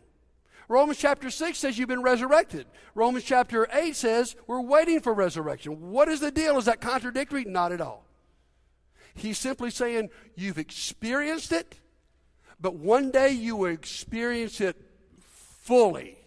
Romans 0.67 0.99
chapter 0.99 1.29
6 1.29 1.57
says 1.57 1.77
you've 1.77 1.89
been 1.89 2.01
resurrected. 2.01 2.67
Romans 2.93 3.23
chapter 3.23 3.67
8 3.71 3.95
says 3.95 4.35
we're 4.47 4.61
waiting 4.61 4.99
for 4.99 5.13
resurrection. 5.13 5.91
What 5.91 6.07
is 6.09 6.19
the 6.19 6.31
deal? 6.31 6.57
Is 6.57 6.65
that 6.65 6.79
contradictory? 6.79 7.45
Not 7.45 7.71
at 7.71 7.81
all. 7.81 8.05
He's 9.15 9.37
simply 9.37 9.71
saying, 9.71 10.09
You've 10.35 10.57
experienced 10.57 11.51
it, 11.51 11.79
but 12.59 12.75
one 12.75 13.11
day 13.11 13.31
you 13.31 13.55
will 13.55 13.71
experience 13.71 14.61
it 14.61 14.75
fully. 15.19 16.17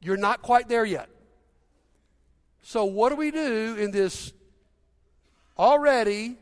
You're 0.00 0.16
not 0.16 0.42
quite 0.42 0.68
there 0.68 0.84
yet. 0.84 1.08
So, 2.62 2.84
what 2.84 3.08
do 3.10 3.16
we 3.16 3.30
do 3.30 3.76
in 3.76 3.90
this 3.90 4.32
already 5.58 6.36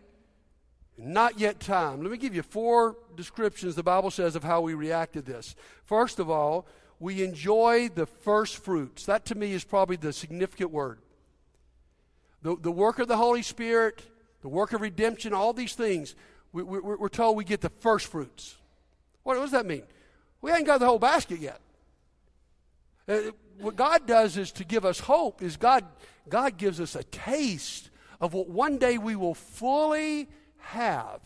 not 0.97 1.39
yet 1.39 1.61
time? 1.61 2.03
Let 2.03 2.11
me 2.11 2.19
give 2.19 2.35
you 2.35 2.43
four 2.43 2.97
descriptions 3.17 3.75
the 3.75 3.83
Bible 3.83 4.11
says 4.11 4.37
of 4.37 4.45
how 4.45 4.61
we 4.61 4.75
react 4.75 5.15
to 5.15 5.23
this. 5.23 5.55
First 5.85 6.19
of 6.19 6.31
all, 6.31 6.67
we 6.99 7.25
enjoy 7.25 7.89
the 7.89 8.07
first 8.07 8.59
fruits. 8.59 9.07
That 9.07 9.25
to 9.27 9.35
me 9.35 9.53
is 9.53 9.65
probably 9.65 9.97
the 9.97 10.13
significant 10.13 10.71
word. 10.71 11.01
The, 12.43 12.57
the 12.57 12.71
work 12.71 12.99
of 12.99 13.09
the 13.09 13.17
Holy 13.17 13.43
Spirit, 13.43 14.03
the 14.43 14.49
work 14.49 14.73
of 14.73 14.83
redemption, 14.83 15.33
all 15.33 15.53
these 15.53 15.75
things, 15.75 16.15
we, 16.53 16.63
we, 16.63 16.79
we're 16.81 17.09
told 17.09 17.37
we 17.37 17.45
get 17.45 17.61
the 17.61 17.71
first 17.71 18.07
fruits. 18.07 18.57
What, 19.23 19.37
what 19.37 19.43
does 19.45 19.53
that 19.53 19.67
mean? 19.67 19.83
We 20.41 20.53
ain't 20.53 20.67
got 20.67 20.79
the 20.79 20.87
whole 20.87 20.99
basket 20.99 21.41
yet. 21.41 21.61
Uh, 23.07 23.33
what 23.59 23.77
God 23.77 24.07
does 24.07 24.37
is 24.37 24.53
to 24.53 24.65
give 24.65 24.85
us 24.85 25.00
hope, 25.00 25.43
is 25.43 25.57
God, 25.57 25.85
God 26.29 26.57
gives 26.57 26.81
us 26.81 26.95
a 26.95 27.03
taste 27.05 27.91
of 28.21 28.35
what 28.35 28.49
one 28.49 28.79
day 28.79 28.99
we 28.99 29.17
will 29.17 29.35
fully 29.35 30.29
have. 30.59 31.21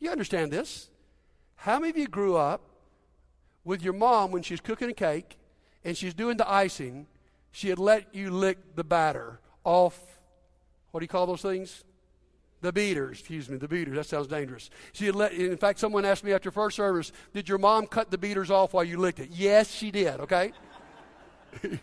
You 0.00 0.10
understand 0.10 0.50
this? 0.50 0.88
How 1.56 1.78
many 1.78 1.90
of 1.90 1.96
you 1.96 2.06
grew 2.06 2.36
up 2.36 2.62
with 3.64 3.82
your 3.82 3.92
mom 3.92 4.30
when 4.30 4.42
she's 4.42 4.60
cooking 4.60 4.90
a 4.90 4.94
cake 4.94 5.38
and 5.84 5.96
she's 5.96 6.14
doing 6.14 6.36
the 6.36 6.50
icing? 6.50 7.06
She 7.52 7.68
had 7.68 7.78
let 7.78 8.14
you 8.14 8.30
lick 8.30 8.74
the 8.74 8.84
batter 8.84 9.40
off, 9.64 9.98
what 10.90 11.00
do 11.00 11.04
you 11.04 11.08
call 11.08 11.26
those 11.26 11.42
things? 11.42 11.84
The 12.64 12.72
beaters, 12.72 13.18
excuse 13.18 13.50
me, 13.50 13.58
the 13.58 13.68
beaters. 13.68 13.94
That 13.94 14.06
sounds 14.06 14.26
dangerous. 14.26 14.70
She 14.94 15.10
let, 15.10 15.32
in 15.34 15.58
fact, 15.58 15.78
someone 15.78 16.06
asked 16.06 16.24
me 16.24 16.32
after 16.32 16.50
first 16.50 16.76
service, 16.76 17.12
Did 17.34 17.46
your 17.46 17.58
mom 17.58 17.86
cut 17.86 18.10
the 18.10 18.16
beaters 18.16 18.50
off 18.50 18.72
while 18.72 18.84
you 18.84 18.96
licked 18.96 19.20
it? 19.20 19.28
Yes, 19.30 19.70
she 19.70 19.90
did, 19.90 20.18
okay? 20.20 20.52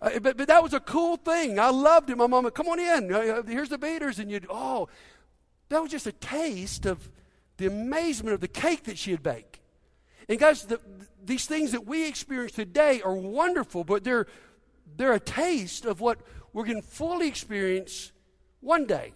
Uh, 0.00 0.20
but, 0.20 0.36
but 0.36 0.46
that 0.46 0.62
was 0.62 0.72
a 0.74 0.78
cool 0.78 1.16
thing. 1.16 1.58
I 1.58 1.70
loved 1.70 2.08
it. 2.08 2.16
My 2.16 2.28
mom 2.28 2.48
come 2.52 2.68
on 2.68 2.78
in. 2.78 3.12
Uh, 3.12 3.42
here's 3.42 3.68
the 3.68 3.78
beaters. 3.78 4.20
And 4.20 4.30
you'd, 4.30 4.46
oh, 4.48 4.88
that 5.70 5.82
was 5.82 5.90
just 5.90 6.06
a 6.06 6.12
taste 6.12 6.86
of 6.86 7.10
the 7.56 7.66
amazement 7.66 8.32
of 8.32 8.40
the 8.40 8.46
cake 8.46 8.84
that 8.84 8.96
she 8.96 9.10
had 9.10 9.24
baked. 9.24 9.58
And 10.28 10.38
guys, 10.38 10.66
the, 10.66 10.80
these 11.24 11.46
things 11.46 11.72
that 11.72 11.84
we 11.84 12.06
experience 12.06 12.52
today 12.52 13.02
are 13.02 13.16
wonderful, 13.16 13.82
but 13.82 14.04
they're, 14.04 14.28
they're 14.96 15.14
a 15.14 15.18
taste 15.18 15.84
of 15.84 16.00
what 16.00 16.20
we're 16.52 16.64
going 16.64 16.80
to 16.80 16.86
fully 16.86 17.26
experience 17.26 18.12
one 18.60 18.86
day. 18.86 19.12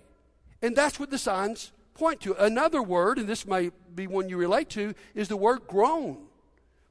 And 0.61 0.76
that's 0.76 1.00
what 1.00 1.11
the 1.11 1.18
signs 1.18 1.72
point 1.94 2.20
to. 2.20 2.34
Another 2.34 2.82
word, 2.82 3.18
and 3.18 3.28
this 3.28 3.46
may 3.46 3.70
be 3.94 4.06
one 4.06 4.28
you 4.28 4.37
relate 4.37 4.68
to, 4.70 4.94
is 5.14 5.28
the 5.28 5.37
word 5.37 5.66
groan. 5.66 6.26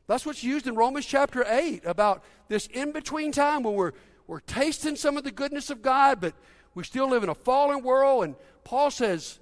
That's 0.07 0.25
what's 0.25 0.43
used 0.43 0.67
in 0.67 0.75
Romans 0.75 1.05
chapter 1.05 1.45
8 1.47 1.85
about 1.85 2.23
this 2.49 2.67
in 2.67 2.91
between 2.91 3.31
time 3.31 3.63
when 3.63 3.75
we're, 3.75 3.93
we're 4.27 4.41
tasting 4.41 4.95
some 4.95 5.17
of 5.17 5.23
the 5.23 5.31
goodness 5.31 5.69
of 5.69 5.81
God, 5.81 6.19
but 6.19 6.33
we 6.75 6.83
still 6.83 7.09
live 7.09 7.23
in 7.23 7.29
a 7.29 7.35
fallen 7.35 7.83
world. 7.83 8.25
And 8.25 8.35
Paul 8.63 8.91
says, 8.91 9.39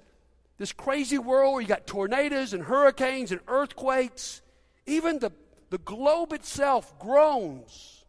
this 0.60 0.72
crazy 0.72 1.18
world 1.18 1.54
where 1.54 1.62
you 1.62 1.68
got 1.68 1.86
tornadoes 1.86 2.52
and 2.52 2.62
hurricanes 2.62 3.32
and 3.32 3.40
earthquakes, 3.48 4.42
even 4.86 5.18
the, 5.18 5.32
the 5.70 5.78
globe 5.78 6.34
itself 6.34 6.98
groans. 6.98 8.04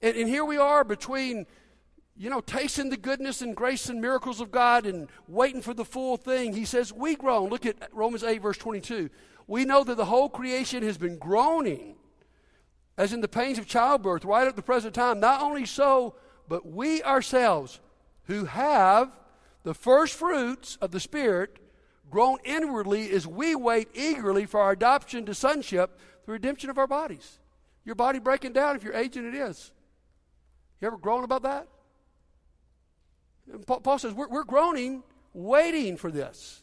And, 0.00 0.16
and 0.16 0.26
here 0.26 0.44
we 0.44 0.56
are 0.56 0.84
between, 0.84 1.46
you 2.18 2.30
know, 2.30 2.40
tasting 2.40 2.88
the 2.88 2.96
goodness 2.96 3.42
and 3.42 3.54
grace 3.54 3.88
and 3.88 4.00
miracles 4.00 4.40
of 4.40 4.50
God 4.50 4.86
and 4.86 5.08
waiting 5.28 5.60
for 5.60 5.74
the 5.74 5.84
full 5.84 6.16
thing. 6.16 6.54
He 6.54 6.64
says, 6.64 6.92
We 6.92 7.14
groan. 7.14 7.50
Look 7.50 7.66
at 7.66 7.76
Romans 7.92 8.24
8, 8.24 8.40
verse 8.42 8.58
22 8.58 9.10
we 9.46 9.64
know 9.64 9.84
that 9.84 9.96
the 9.96 10.06
whole 10.06 10.28
creation 10.28 10.82
has 10.82 10.98
been 10.98 11.18
groaning, 11.18 11.94
as 12.98 13.12
in 13.12 13.20
the 13.20 13.28
pains 13.28 13.58
of 13.58 13.66
childbirth, 13.66 14.24
right 14.24 14.46
at 14.46 14.56
the 14.56 14.62
present 14.62 14.94
time. 14.94 15.20
Not 15.20 15.42
only 15.42 15.66
so, 15.66 16.14
but 16.48 16.66
we 16.66 17.02
ourselves, 17.02 17.80
who 18.24 18.46
have 18.46 19.12
the 19.62 19.74
first 19.74 20.14
fruits 20.14 20.76
of 20.80 20.90
the 20.90 21.00
Spirit, 21.00 21.58
groan 22.10 22.38
inwardly 22.44 23.10
as 23.10 23.26
we 23.26 23.54
wait 23.54 23.88
eagerly 23.94 24.46
for 24.46 24.60
our 24.60 24.72
adoption 24.72 25.26
to 25.26 25.34
sonship, 25.34 25.98
the 26.24 26.32
redemption 26.32 26.70
of 26.70 26.78
our 26.78 26.86
bodies. 26.86 27.38
Your 27.84 27.94
body 27.94 28.18
breaking 28.18 28.52
down 28.52 28.74
if 28.74 28.82
you're 28.82 28.94
aging, 28.94 29.26
it 29.26 29.34
is. 29.34 29.70
You 30.80 30.88
ever 30.88 30.96
groan 30.96 31.22
about 31.22 31.42
that? 31.42 31.68
Paul 33.66 33.98
says 33.98 34.12
we're, 34.12 34.28
we're 34.28 34.44
groaning, 34.44 35.02
waiting 35.32 35.96
for 35.96 36.10
this. 36.10 36.62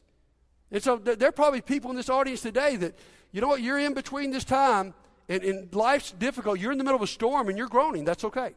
And 0.71 0.81
so 0.81 0.97
there 0.97 1.29
are 1.29 1.33
probably 1.33 1.61
people 1.61 1.91
in 1.91 1.95
this 1.95 2.09
audience 2.09 2.41
today 2.41 2.75
that, 2.77 2.97
you 3.31 3.41
know 3.41 3.47
what, 3.47 3.61
you're 3.61 3.79
in 3.79 3.93
between 3.93 4.31
this 4.31 4.43
time 4.43 4.93
and, 5.29 5.43
and 5.43 5.73
life's 5.73 6.11
difficult. 6.11 6.59
You're 6.59 6.71
in 6.71 6.77
the 6.77 6.83
middle 6.83 6.97
of 6.97 7.03
a 7.03 7.07
storm 7.07 7.47
and 7.47 7.57
you're 7.57 7.67
groaning. 7.67 8.05
That's 8.05 8.23
okay. 8.23 8.53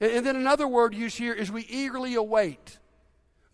And, 0.00 0.12
and 0.12 0.26
then 0.26 0.36
another 0.36 0.68
word 0.68 0.94
used 0.94 1.16
here 1.16 1.32
is 1.32 1.50
we 1.50 1.62
eagerly 1.62 2.14
await. 2.14 2.78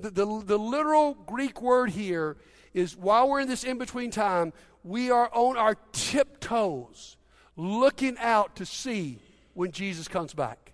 The, 0.00 0.10
the, 0.10 0.42
the 0.44 0.58
literal 0.58 1.14
Greek 1.14 1.62
word 1.62 1.90
here 1.90 2.36
is 2.74 2.96
while 2.96 3.28
we're 3.28 3.40
in 3.40 3.48
this 3.48 3.64
in 3.64 3.78
between 3.78 4.10
time, 4.10 4.52
we 4.82 5.10
are 5.10 5.30
on 5.32 5.56
our 5.56 5.76
tiptoes 5.92 7.16
looking 7.56 8.18
out 8.18 8.56
to 8.56 8.66
see 8.66 9.18
when 9.54 9.72
Jesus 9.72 10.08
comes 10.08 10.34
back. 10.34 10.72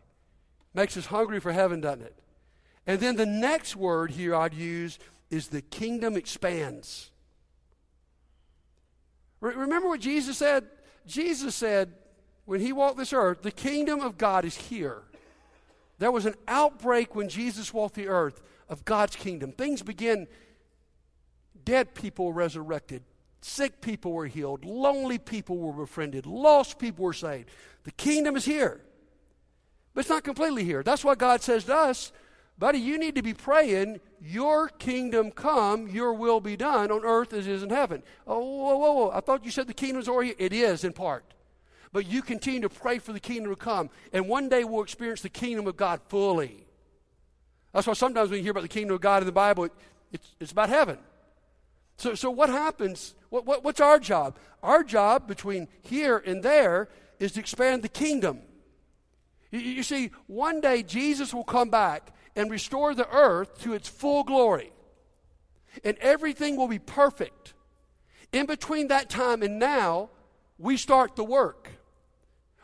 Makes 0.74 0.96
us 0.96 1.06
hungry 1.06 1.38
for 1.38 1.52
heaven, 1.52 1.80
doesn't 1.80 2.02
it? 2.02 2.21
And 2.86 3.00
then 3.00 3.16
the 3.16 3.26
next 3.26 3.76
word 3.76 4.10
here 4.12 4.34
I'd 4.34 4.54
use 4.54 4.98
is 5.30 5.48
the 5.48 5.62
kingdom 5.62 6.16
expands. 6.16 7.10
Re- 9.40 9.54
remember 9.54 9.88
what 9.88 10.00
Jesus 10.00 10.38
said? 10.38 10.66
Jesus 11.06 11.54
said, 11.54 11.94
when 12.44 12.60
he 12.60 12.72
walked 12.72 12.98
this 12.98 13.12
earth, 13.12 13.42
the 13.42 13.52
kingdom 13.52 14.00
of 14.00 14.18
God 14.18 14.44
is 14.44 14.56
here. 14.56 15.02
There 15.98 16.10
was 16.10 16.26
an 16.26 16.34
outbreak 16.48 17.14
when 17.14 17.28
Jesus 17.28 17.72
walked 17.72 17.94
the 17.94 18.08
earth 18.08 18.42
of 18.68 18.84
God's 18.84 19.14
kingdom. 19.14 19.52
Things 19.52 19.82
began, 19.82 20.26
dead 21.64 21.94
people 21.94 22.32
resurrected, 22.32 23.04
sick 23.40 23.80
people 23.80 24.12
were 24.12 24.26
healed, 24.26 24.64
lonely 24.64 25.18
people 25.18 25.58
were 25.58 25.72
befriended, 25.72 26.26
lost 26.26 26.78
people 26.78 27.04
were 27.04 27.12
saved. 27.12 27.48
The 27.84 27.92
kingdom 27.92 28.36
is 28.36 28.44
here. 28.44 28.80
But 29.94 30.00
it's 30.00 30.10
not 30.10 30.24
completely 30.24 30.64
here. 30.64 30.82
That's 30.82 31.04
why 31.04 31.14
God 31.14 31.42
says 31.42 31.64
to 31.64 31.76
us, 31.76 32.12
buddy, 32.62 32.78
you 32.78 32.96
need 32.96 33.16
to 33.16 33.22
be 33.22 33.34
praying, 33.34 33.98
Your 34.20 34.68
kingdom 34.68 35.32
come, 35.32 35.88
Your 35.88 36.12
will 36.12 36.38
be 36.38 36.56
done 36.56 36.92
on 36.92 37.04
earth 37.04 37.32
as 37.32 37.48
it 37.48 37.52
is 37.52 37.64
in 37.64 37.70
heaven. 37.70 38.04
Oh, 38.24 38.38
whoa, 38.38 38.78
whoa, 38.78 38.92
whoa. 38.92 39.10
I 39.10 39.18
thought 39.18 39.44
you 39.44 39.50
said 39.50 39.66
the 39.66 39.74
kingdom's 39.74 40.08
already. 40.08 40.36
It 40.38 40.52
is 40.52 40.84
in 40.84 40.92
part. 40.92 41.24
But 41.92 42.06
you 42.06 42.22
continue 42.22 42.60
to 42.60 42.68
pray 42.68 43.00
for 43.00 43.12
the 43.12 43.18
kingdom 43.18 43.50
to 43.52 43.56
come, 43.56 43.90
and 44.12 44.28
one 44.28 44.48
day 44.48 44.62
we'll 44.62 44.84
experience 44.84 45.22
the 45.22 45.28
kingdom 45.28 45.66
of 45.66 45.76
God 45.76 46.00
fully. 46.06 46.64
That's 47.72 47.88
why 47.88 47.94
sometimes 47.94 48.30
when 48.30 48.38
you 48.38 48.44
hear 48.44 48.52
about 48.52 48.62
the 48.62 48.68
kingdom 48.68 48.94
of 48.94 49.00
God 49.00 49.22
in 49.22 49.26
the 49.26 49.32
Bible, 49.32 49.64
it, 49.64 49.72
it's, 50.12 50.34
it's 50.38 50.52
about 50.52 50.68
heaven. 50.68 50.98
So, 51.96 52.14
so 52.14 52.30
what 52.30 52.48
happens? 52.48 53.16
What, 53.30 53.44
what, 53.44 53.64
what's 53.64 53.80
our 53.80 53.98
job? 53.98 54.38
Our 54.62 54.84
job 54.84 55.26
between 55.26 55.66
here 55.80 56.22
and 56.24 56.44
there 56.44 56.88
is 57.18 57.32
to 57.32 57.40
expand 57.40 57.82
the 57.82 57.88
kingdom. 57.88 58.38
You, 59.50 59.58
you 59.58 59.82
see, 59.82 60.12
one 60.28 60.60
day 60.60 60.84
Jesus 60.84 61.34
will 61.34 61.42
come 61.42 61.68
back 61.68 62.12
and 62.34 62.50
restore 62.50 62.94
the 62.94 63.08
earth 63.10 63.60
to 63.62 63.74
its 63.74 63.88
full 63.88 64.24
glory. 64.24 64.72
And 65.84 65.96
everything 65.98 66.56
will 66.56 66.68
be 66.68 66.78
perfect. 66.78 67.54
In 68.32 68.46
between 68.46 68.88
that 68.88 69.10
time 69.10 69.42
and 69.42 69.58
now, 69.58 70.10
we 70.58 70.76
start 70.76 71.16
the 71.16 71.24
work. 71.24 71.70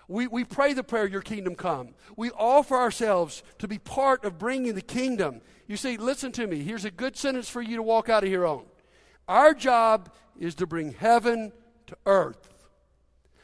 We, 0.08 0.26
we 0.26 0.44
pray 0.44 0.72
the 0.72 0.82
prayer, 0.82 1.06
Your 1.06 1.20
kingdom 1.20 1.54
come. 1.54 1.94
We 2.16 2.30
offer 2.30 2.76
ourselves 2.76 3.42
to 3.58 3.68
be 3.68 3.78
part 3.78 4.24
of 4.24 4.38
bringing 4.38 4.74
the 4.74 4.80
kingdom. 4.82 5.42
You 5.66 5.76
see, 5.76 5.98
listen 5.98 6.32
to 6.32 6.46
me. 6.46 6.62
Here's 6.62 6.86
a 6.86 6.90
good 6.90 7.16
sentence 7.16 7.48
for 7.48 7.60
you 7.60 7.76
to 7.76 7.82
walk 7.82 8.08
out 8.08 8.24
of 8.24 8.30
here 8.30 8.46
on. 8.46 8.64
Our 9.26 9.52
job 9.52 10.10
is 10.38 10.54
to 10.56 10.66
bring 10.66 10.92
heaven 10.92 11.52
to 11.88 11.96
earth. 12.06 12.54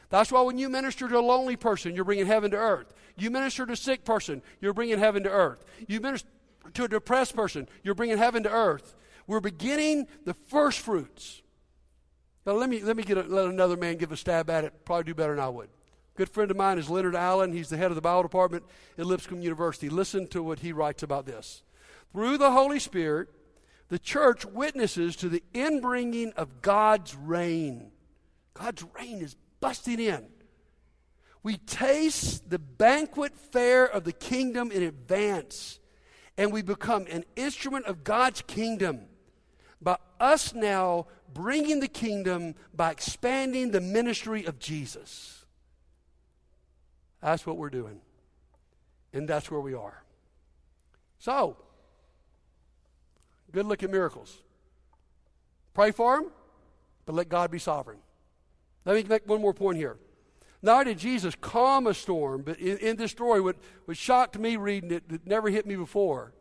That's 0.09 0.31
why 0.31 0.41
when 0.41 0.57
you 0.57 0.69
minister 0.69 1.07
to 1.07 1.19
a 1.19 1.21
lonely 1.21 1.55
person, 1.55 1.93
you're 1.93 2.05
bringing 2.05 2.25
heaven 2.25 2.51
to 2.51 2.57
earth. 2.57 2.93
You 3.17 3.29
minister 3.29 3.65
to 3.65 3.73
a 3.73 3.77
sick 3.77 4.03
person, 4.03 4.41
you're 4.59 4.73
bringing 4.73 4.99
heaven 4.99 5.23
to 5.23 5.29
earth. 5.29 5.63
You 5.87 6.01
minister 6.01 6.27
to 6.73 6.83
a 6.83 6.87
depressed 6.87 7.35
person, 7.35 7.67
you're 7.83 7.95
bringing 7.95 8.17
heaven 8.17 8.43
to 8.43 8.51
earth. 8.51 8.95
We're 9.27 9.39
beginning 9.39 10.07
the 10.25 10.33
first 10.33 10.79
fruits. 10.79 11.41
Now, 12.45 12.53
let 12.53 12.69
me, 12.69 12.81
let 12.81 12.95
me 12.95 13.03
get 13.03 13.17
a, 13.17 13.23
let 13.23 13.45
another 13.45 13.75
man 13.75 13.97
give 13.97 14.11
a 14.11 14.17
stab 14.17 14.49
at 14.49 14.63
it, 14.63 14.85
probably 14.85 15.05
do 15.05 15.15
better 15.15 15.35
than 15.35 15.43
I 15.43 15.49
would. 15.49 15.69
Good 16.15 16.29
friend 16.29 16.51
of 16.51 16.57
mine 16.57 16.77
is 16.77 16.89
Leonard 16.89 17.15
Allen. 17.15 17.51
He's 17.51 17.69
the 17.69 17.77
head 17.77 17.91
of 17.91 17.95
the 17.95 18.01
Bible 18.01 18.23
department 18.23 18.63
at 18.97 19.05
Lipscomb 19.05 19.41
University. 19.41 19.89
Listen 19.89 20.27
to 20.27 20.43
what 20.43 20.59
he 20.59 20.71
writes 20.71 21.03
about 21.03 21.25
this. 21.25 21.63
Through 22.13 22.37
the 22.37 22.51
Holy 22.51 22.79
Spirit, 22.79 23.29
the 23.89 23.99
church 23.99 24.45
witnesses 24.45 25.15
to 25.17 25.29
the 25.29 25.43
inbringing 25.53 26.31
of 26.33 26.61
God's 26.61 27.15
reign. 27.15 27.91
God's 28.53 28.85
reign 28.97 29.21
is 29.21 29.35
busting 29.59 29.99
in 29.99 30.27
we 31.45 31.57
taste 31.57 32.49
the 32.49 32.57
banquet 32.57 33.37
fare 33.37 33.85
of 33.85 34.03
the 34.03 34.11
kingdom 34.11 34.71
in 34.71 34.81
advance. 34.81 35.79
and 36.37 36.51
we 36.51 36.61
become 36.61 37.05
an 37.05 37.23
instrument 37.37 37.85
of 37.85 38.03
God's 38.03 38.41
kingdom 38.41 39.01
by 39.79 39.95
us 40.19 40.53
now 40.53 41.05
bringing 41.33 41.79
the 41.79 41.87
kingdom 41.87 42.55
by 42.73 42.91
expanding 42.91 43.71
the 43.71 43.79
ministry 43.79 44.43
of 44.43 44.59
Jesus. 44.59 45.45
That's 47.21 47.45
what 47.45 47.57
we're 47.57 47.69
doing. 47.69 48.01
And 49.13 49.29
that's 49.29 49.49
where 49.49 49.61
we 49.61 49.75
are. 49.75 50.03
So, 51.19 51.55
good 53.51 53.67
look 53.67 53.83
at 53.83 53.91
miracles. 53.91 54.41
Pray 55.73 55.91
for 55.91 56.17
them, 56.17 56.31
but 57.05 57.13
let 57.13 57.29
God 57.29 57.51
be 57.51 57.59
sovereign. 57.59 57.99
Let 58.83 58.95
me 58.95 59.03
make 59.07 59.25
one 59.29 59.39
more 59.39 59.53
point 59.53 59.77
here. 59.77 59.97
Not 60.65 60.85
did 60.85 60.97
Jesus 60.97 61.35
calm 61.39 61.85
a 61.85 61.93
storm, 61.93 62.41
but 62.41 62.57
in, 62.57 62.79
in 62.79 62.95
this 62.95 63.11
story, 63.11 63.39
what, 63.39 63.55
what 63.85 63.97
shocked 63.97 64.39
me 64.39 64.57
reading 64.57 64.89
it, 64.89 65.07
that 65.09 65.27
never 65.27 65.47
hit 65.49 65.67
me 65.67 65.75
before, 65.75 66.33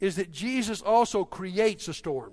is 0.00 0.16
that 0.16 0.32
Jesus 0.32 0.80
also 0.80 1.26
creates 1.26 1.86
a 1.86 1.92
storm. 1.92 2.32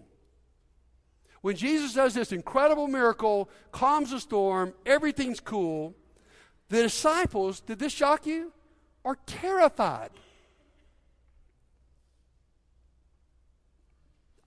When 1.42 1.58
Jesus 1.58 1.96
does 1.96 2.14
this 2.14 2.32
incredible 2.32 2.88
miracle, 2.88 3.50
calms 3.74 4.14
a 4.14 4.22
storm, 4.22 4.74
everything's 4.86 5.42
cool, 5.42 5.96
the 6.70 6.84
disciples, 6.84 7.60
did 7.60 7.78
this 7.78 7.92
shock 7.92 8.26
you? 8.26 8.54
Are 9.04 9.18
terrified. 9.26 10.12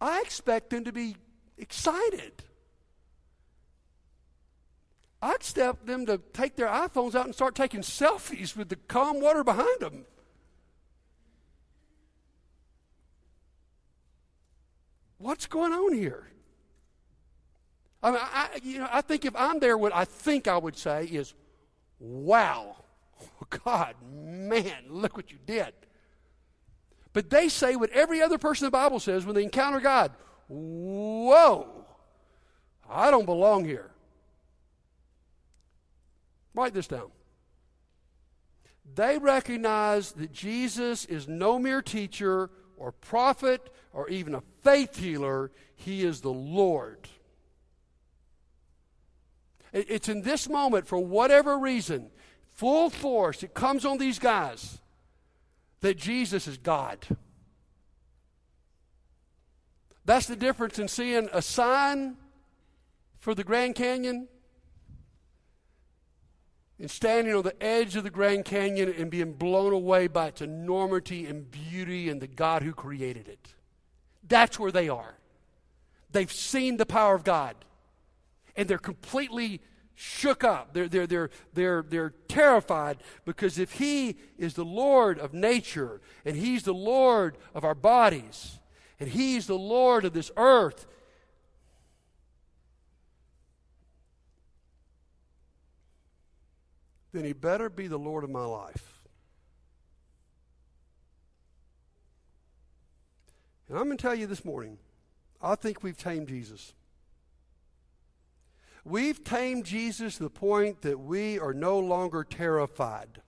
I 0.00 0.22
expect 0.22 0.70
them 0.70 0.84
to 0.84 0.92
be 0.92 1.16
excited. 1.58 2.42
I 5.24 5.32
expect 5.32 5.86
them 5.86 6.04
to 6.04 6.18
take 6.34 6.54
their 6.54 6.66
iPhones 6.66 7.14
out 7.14 7.24
and 7.24 7.34
start 7.34 7.54
taking 7.54 7.80
selfies 7.80 8.54
with 8.54 8.68
the 8.68 8.76
calm 8.76 9.22
water 9.22 9.42
behind 9.42 9.80
them. 9.80 10.04
What's 15.16 15.46
going 15.46 15.72
on 15.72 15.94
here? 15.94 16.28
I 18.02 18.10
mean, 18.10 18.20
I, 18.22 18.48
you 18.62 18.78
know, 18.80 18.88
I 18.92 19.00
think 19.00 19.24
if 19.24 19.34
I'm 19.34 19.60
there, 19.60 19.78
what 19.78 19.94
I 19.94 20.04
think 20.04 20.46
I 20.46 20.58
would 20.58 20.76
say 20.76 21.06
is, 21.06 21.32
wow, 21.98 22.76
God, 23.64 23.94
man, 24.12 24.84
look 24.90 25.16
what 25.16 25.32
you 25.32 25.38
did. 25.46 25.72
But 27.14 27.30
they 27.30 27.48
say 27.48 27.76
what 27.76 27.88
every 27.92 28.20
other 28.20 28.36
person 28.36 28.66
in 28.66 28.66
the 28.66 28.76
Bible 28.76 29.00
says 29.00 29.24
when 29.24 29.34
they 29.34 29.44
encounter 29.44 29.80
God 29.80 30.12
whoa, 30.48 31.86
I 32.90 33.10
don't 33.10 33.24
belong 33.24 33.64
here. 33.64 33.93
Write 36.54 36.74
this 36.74 36.86
down. 36.86 37.10
They 38.94 39.18
recognize 39.18 40.12
that 40.12 40.32
Jesus 40.32 41.04
is 41.04 41.26
no 41.26 41.58
mere 41.58 41.82
teacher 41.82 42.50
or 42.76 42.92
prophet 42.92 43.72
or 43.92 44.08
even 44.08 44.34
a 44.34 44.42
faith 44.62 44.96
healer, 44.96 45.50
he 45.76 46.04
is 46.04 46.20
the 46.20 46.32
Lord. 46.32 47.08
It's 49.72 50.08
in 50.08 50.22
this 50.22 50.48
moment, 50.48 50.86
for 50.86 50.98
whatever 50.98 51.58
reason, 51.58 52.10
full 52.52 52.90
force, 52.90 53.42
it 53.42 53.54
comes 53.54 53.84
on 53.84 53.98
these 53.98 54.18
guys 54.18 54.78
that 55.80 55.96
Jesus 55.96 56.46
is 56.46 56.56
God. 56.56 56.98
That's 60.04 60.26
the 60.26 60.36
difference 60.36 60.78
in 60.78 60.88
seeing 60.88 61.28
a 61.32 61.40
sign 61.40 62.16
for 63.18 63.34
the 63.34 63.44
Grand 63.44 63.74
Canyon 63.74 64.28
and 66.78 66.90
standing 66.90 67.34
on 67.34 67.42
the 67.42 67.62
edge 67.62 67.96
of 67.96 68.04
the 68.04 68.10
Grand 68.10 68.44
Canyon 68.44 68.92
and 68.96 69.10
being 69.10 69.32
blown 69.32 69.72
away 69.72 70.06
by 70.06 70.28
its 70.28 70.40
enormity 70.40 71.26
and 71.26 71.50
beauty 71.50 72.08
and 72.08 72.20
the 72.20 72.26
God 72.26 72.62
who 72.62 72.72
created 72.72 73.28
it. 73.28 73.54
That's 74.26 74.58
where 74.58 74.72
they 74.72 74.88
are. 74.88 75.14
They've 76.10 76.32
seen 76.32 76.76
the 76.76 76.86
power 76.86 77.14
of 77.14 77.24
God 77.24 77.56
and 78.56 78.68
they're 78.68 78.78
completely 78.78 79.60
shook 79.94 80.42
up. 80.42 80.72
They're, 80.72 80.88
they're, 80.88 81.06
they're, 81.06 81.30
they're, 81.52 81.84
they're 81.88 82.14
terrified 82.28 82.98
because 83.24 83.58
if 83.58 83.72
He 83.72 84.16
is 84.38 84.54
the 84.54 84.64
Lord 84.64 85.18
of 85.18 85.32
nature 85.32 86.00
and 86.24 86.36
He's 86.36 86.64
the 86.64 86.74
Lord 86.74 87.36
of 87.54 87.64
our 87.64 87.74
bodies 87.74 88.58
and 88.98 89.08
He's 89.08 89.46
the 89.46 89.58
Lord 89.58 90.04
of 90.04 90.12
this 90.12 90.30
earth, 90.36 90.86
then 97.14 97.24
He 97.24 97.32
better 97.32 97.70
be 97.70 97.86
the 97.86 97.98
Lord 97.98 98.24
of 98.24 98.30
my 98.30 98.44
life. 98.44 99.00
And 103.68 103.78
I'm 103.78 103.84
going 103.84 103.96
to 103.96 104.02
tell 104.02 104.14
you 104.14 104.26
this 104.26 104.44
morning, 104.44 104.78
I 105.40 105.54
think 105.54 105.82
we've 105.82 105.96
tamed 105.96 106.28
Jesus. 106.28 106.74
We've 108.84 109.22
tamed 109.24 109.64
Jesus 109.64 110.16
to 110.16 110.24
the 110.24 110.30
point 110.30 110.82
that 110.82 110.98
we 110.98 111.38
are 111.38 111.54
no 111.54 111.78
longer 111.78 112.24
terrified 112.24 113.22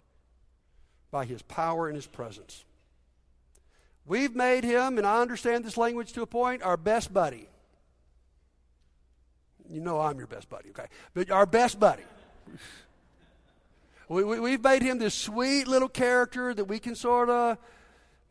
by 1.11 1.25
his 1.25 1.41
power 1.43 1.87
and 1.87 1.97
his 1.97 2.07
presence. 2.07 2.65
We've 4.05 4.35
made 4.35 4.65
him, 4.65 4.99
and 4.99 5.07
I 5.07 5.23
understand 5.23 5.65
this 5.65 5.77
language 5.77 6.13
to 6.13 6.23
a 6.23 6.27
point, 6.27 6.63
our 6.63 6.77
best 6.77 7.15
buddy. 7.15 7.49
You 9.71 9.81
know 9.81 10.01
I'm 10.01 10.19
your 10.19 10.27
best 10.27 10.51
buddy, 10.51 10.71
okay? 10.71 10.87
But 11.15 11.31
our 11.31 11.47
best 11.47 11.81
buddy. 11.81 12.05
We, 14.09 14.25
we, 14.25 14.41
we've 14.41 14.63
made 14.63 14.83
him 14.83 14.99
this 14.99 15.15
sweet 15.15 15.67
little 15.67 15.89
character 15.89 16.55
that 16.55 16.65
we 16.65 16.79
can 16.79 16.95
sort 16.95 17.29
of 17.29 17.59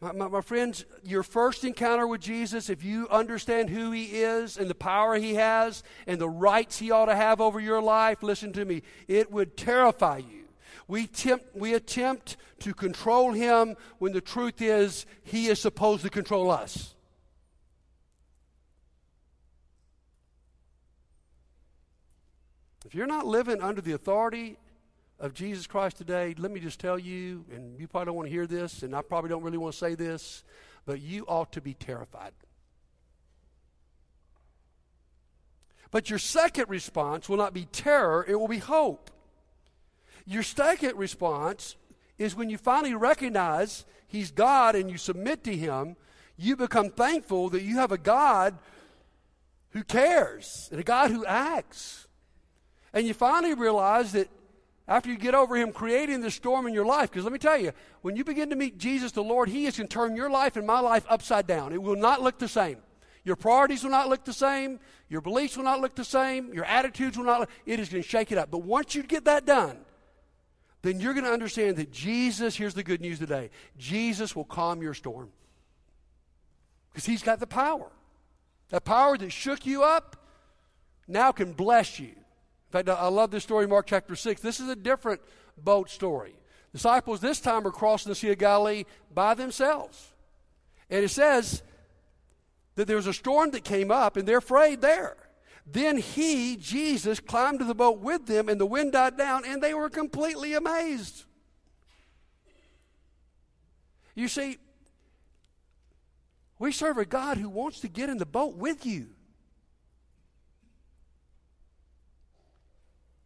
my, 0.01 0.11
my, 0.11 0.27
my, 0.27 0.41
friends, 0.41 0.85
your 1.03 1.23
first 1.23 1.63
encounter 1.63 2.05
with 2.05 2.21
Jesus, 2.21 2.69
if 2.69 2.83
you 2.83 3.07
understand 3.09 3.69
who 3.69 3.91
he 3.91 4.21
is 4.21 4.57
and 4.57 4.69
the 4.69 4.75
power 4.75 5.15
he 5.15 5.35
has 5.35 5.83
and 6.05 6.19
the 6.19 6.29
rights 6.29 6.77
he 6.77 6.91
ought 6.91 7.05
to 7.05 7.15
have 7.15 7.39
over 7.39 7.59
your 7.59 7.81
life, 7.81 8.21
listen 8.21 8.51
to 8.53 8.65
me, 8.65 8.83
it 9.07 9.31
would 9.31 9.55
terrify 9.55 10.17
you. 10.17 10.43
We, 10.87 11.07
tempt, 11.07 11.55
we 11.55 11.73
attempt 11.73 12.35
to 12.59 12.73
control 12.73 13.31
him 13.31 13.75
when 13.97 14.11
the 14.11 14.21
truth 14.21 14.61
is 14.61 15.05
he 15.23 15.47
is 15.47 15.61
supposed 15.61 16.03
to 16.03 16.09
control 16.09 16.51
us. 16.51 16.93
If 22.85 22.93
you're 22.93 23.07
not 23.07 23.25
living 23.25 23.61
under 23.61 23.81
the 23.81 23.93
authority 23.93 24.57
of 25.19 25.33
Jesus 25.33 25.67
Christ 25.67 25.97
today, 25.97 26.35
let 26.37 26.51
me 26.51 26.59
just 26.59 26.79
tell 26.79 26.99
you, 26.99 27.45
and 27.51 27.79
you 27.79 27.87
probably 27.87 28.07
don't 28.07 28.15
want 28.15 28.27
to 28.27 28.31
hear 28.31 28.47
this, 28.47 28.83
and 28.83 28.95
I 28.95 29.01
probably 29.01 29.29
don't 29.29 29.43
really 29.43 29.57
want 29.57 29.73
to 29.73 29.79
say 29.79 29.95
this, 29.95 30.43
but 30.85 31.01
you 31.01 31.25
ought 31.27 31.51
to 31.53 31.61
be 31.61 31.73
terrified. 31.73 32.33
But 35.91 36.09
your 36.09 36.19
second 36.19 36.69
response 36.69 37.29
will 37.29 37.37
not 37.37 37.53
be 37.53 37.65
terror, 37.65 38.25
it 38.27 38.35
will 38.35 38.49
be 38.49 38.57
hope. 38.57 39.09
Your 40.25 40.43
second 40.43 40.97
response 40.97 41.77
is 42.17 42.35
when 42.35 42.49
you 42.49 42.57
finally 42.57 42.93
recognize 42.93 43.85
He's 44.07 44.31
God 44.31 44.75
and 44.75 44.89
you 44.89 44.97
submit 44.97 45.43
to 45.45 45.55
Him, 45.55 45.95
you 46.37 46.57
become 46.57 46.89
thankful 46.89 47.49
that 47.49 47.63
you 47.63 47.77
have 47.77 47.91
a 47.91 47.97
God 47.97 48.57
who 49.69 49.83
cares 49.83 50.67
and 50.71 50.81
a 50.81 50.83
God 50.83 51.11
who 51.11 51.25
acts. 51.25 52.07
And 52.93 53.07
you 53.07 53.13
finally 53.13 53.53
realize 53.53 54.11
that 54.13 54.29
after 54.87 55.09
you 55.09 55.17
get 55.17 55.33
over 55.33 55.55
Him 55.55 55.71
creating 55.71 56.21
the 56.21 56.31
storm 56.31 56.67
in 56.67 56.73
your 56.73 56.85
life. 56.85 57.09
Because 57.09 57.23
let 57.23 57.33
me 57.33 57.39
tell 57.39 57.57
you, 57.57 57.71
when 58.01 58.15
you 58.15 58.23
begin 58.23 58.49
to 58.51 58.55
meet 58.55 58.77
Jesus 58.77 59.11
the 59.11 59.23
Lord, 59.23 59.49
He 59.49 59.65
is 59.65 59.77
going 59.77 59.87
to 59.87 59.93
turn 59.93 60.15
your 60.15 60.29
life 60.29 60.55
and 60.57 60.67
my 60.67 60.79
life 60.79 61.05
upside 61.09 61.47
down. 61.47 61.73
It 61.73 61.81
will 61.81 61.95
not 61.95 62.21
look 62.21 62.37
the 62.37 62.47
same. 62.47 62.77
Your 63.23 63.35
priorities 63.35 63.83
will 63.83 63.91
not 63.91 64.07
look 64.07 64.23
the 64.23 64.33
same. 64.33 64.79
Your 65.09 65.21
beliefs 65.21 65.57
will 65.57 65.63
not 65.63 65.81
look 65.81 65.95
the 65.95 66.05
same. 66.05 66.53
Your 66.53 66.65
attitudes 66.65 67.17
will 67.17 67.25
not 67.25 67.39
look, 67.41 67.49
it 67.65 67.79
is 67.79 67.89
going 67.89 68.03
to 68.03 68.07
shake 68.07 68.31
it 68.31 68.37
up. 68.37 68.51
But 68.51 68.59
once 68.59 68.93
you 68.93 69.01
get 69.01 69.25
that 69.25 69.45
done, 69.45 69.77
then 70.83 70.99
you're 70.99 71.13
going 71.13 71.25
to 71.25 71.31
understand 71.31 71.77
that 71.77 71.91
Jesus, 71.91 72.55
here's 72.55 72.75
the 72.75 72.83
good 72.83 73.01
news 73.01 73.17
today 73.17 73.49
Jesus 73.77 74.35
will 74.35 74.45
calm 74.45 74.83
your 74.83 74.93
storm. 74.93 75.29
Because 76.91 77.05
He's 77.05 77.23
got 77.23 77.39
the 77.39 77.47
power. 77.47 77.91
That 78.69 78.85
power 78.85 79.17
that 79.17 79.31
shook 79.31 79.65
you 79.65 79.83
up 79.83 80.15
now 81.07 81.31
can 81.31 81.53
bless 81.53 81.99
you 81.99 82.11
fact, 82.83 82.89
I 82.89 83.07
love 83.07 83.31
this 83.31 83.43
story 83.43 83.63
in 83.63 83.69
Mark 83.69 83.87
chapter 83.87 84.15
6. 84.15 84.41
This 84.41 84.59
is 84.59 84.69
a 84.69 84.75
different 84.75 85.21
boat 85.57 85.89
story. 85.89 86.35
Disciples 86.73 87.21
this 87.21 87.39
time 87.39 87.65
are 87.65 87.71
crossing 87.71 88.09
the 88.09 88.15
Sea 88.15 88.31
of 88.31 88.37
Galilee 88.37 88.83
by 89.13 89.33
themselves. 89.33 90.11
And 90.89 91.03
it 91.03 91.09
says 91.09 91.63
that 92.75 92.87
there 92.87 92.97
was 92.97 93.07
a 93.07 93.13
storm 93.13 93.51
that 93.51 93.63
came 93.63 93.91
up 93.91 94.17
and 94.17 94.27
they're 94.27 94.39
afraid 94.39 94.81
there. 94.81 95.15
Then 95.65 95.97
he, 95.97 96.57
Jesus, 96.57 97.19
climbed 97.19 97.59
to 97.59 97.65
the 97.65 97.73
boat 97.73 97.99
with 97.99 98.27
them 98.27 98.49
and 98.49 98.59
the 98.59 98.65
wind 98.65 98.91
died 98.91 99.17
down 99.17 99.43
and 99.45 99.63
they 99.63 99.73
were 99.73 99.89
completely 99.89 100.53
amazed. 100.53 101.23
You 104.13 104.27
see, 104.27 104.57
we 106.59 106.71
serve 106.71 106.97
a 106.97 107.05
God 107.05 107.37
who 107.37 107.49
wants 107.49 107.79
to 107.79 107.87
get 107.87 108.09
in 108.09 108.17
the 108.17 108.25
boat 108.25 108.55
with 108.55 108.85
you. 108.85 109.14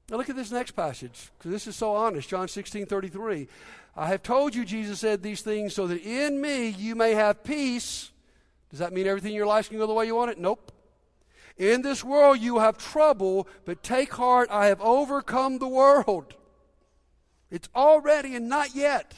Now 0.10 0.18
look 0.18 0.30
at 0.30 0.36
this 0.36 0.52
next 0.52 0.72
passage, 0.72 1.30
because 1.38 1.52
this 1.52 1.68
is 1.68 1.76
so 1.76 1.96
honest. 1.96 2.30
John 2.30 2.48
16, 2.48 2.86
33. 2.88 3.48
I 3.96 4.08
have 4.08 4.24
told 4.24 4.56
you, 4.56 4.66
Jesus 4.66 5.00
said 5.00 5.22
these 5.22 5.42
things, 5.42 5.74
so 5.74 5.88
that 5.88 6.02
in 6.02 6.42
me 6.42 6.70
you 6.70 6.96
may 6.96 7.14
have 7.14 7.44
peace. 7.44 8.12
Does 8.70 8.80
that 8.80 8.94
mean 8.94 9.08
everything 9.08 9.32
in 9.32 9.38
your 9.38 9.46
life 9.46 9.70
can 9.70 9.78
go 9.78 9.88
the 9.88 9.94
way 9.94 10.06
you 10.06 10.16
want 10.16 10.32
it? 10.32 10.40
Nope. 10.40 10.72
In 11.58 11.82
this 11.82 12.04
world 12.04 12.40
you 12.40 12.60
have 12.60 12.78
trouble, 12.78 13.48
but 13.66 13.84
take 13.84 14.14
heart, 14.14 14.50
I 14.50 14.68
have 14.68 14.82
overcome 14.82 15.60
the 15.60 15.68
world. 15.68 16.36
It's 17.52 17.70
already 17.76 18.36
and 18.36 18.48
not 18.48 18.76
yet. 18.76 19.14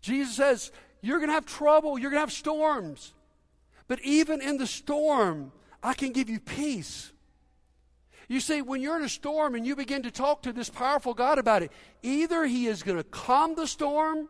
Jesus 0.00 0.36
says, 0.36 0.72
You're 1.02 1.18
going 1.18 1.28
to 1.28 1.34
have 1.34 1.46
trouble, 1.46 1.98
you're 1.98 2.10
going 2.10 2.18
to 2.18 2.26
have 2.26 2.32
storms. 2.32 3.12
But 3.88 4.00
even 4.02 4.40
in 4.40 4.56
the 4.56 4.66
storm, 4.66 5.52
I 5.82 5.94
can 5.94 6.12
give 6.12 6.30
you 6.30 6.40
peace. 6.40 7.12
You 8.30 8.38
see, 8.38 8.62
when 8.62 8.80
you're 8.80 8.96
in 8.96 9.02
a 9.02 9.08
storm 9.08 9.56
and 9.56 9.66
you 9.66 9.74
begin 9.74 10.04
to 10.04 10.10
talk 10.12 10.42
to 10.42 10.52
this 10.52 10.70
powerful 10.70 11.14
God 11.14 11.40
about 11.40 11.64
it, 11.64 11.72
either 12.00 12.46
He 12.46 12.68
is 12.68 12.84
going 12.84 12.96
to 12.96 13.02
calm 13.02 13.56
the 13.56 13.66
storm 13.66 14.28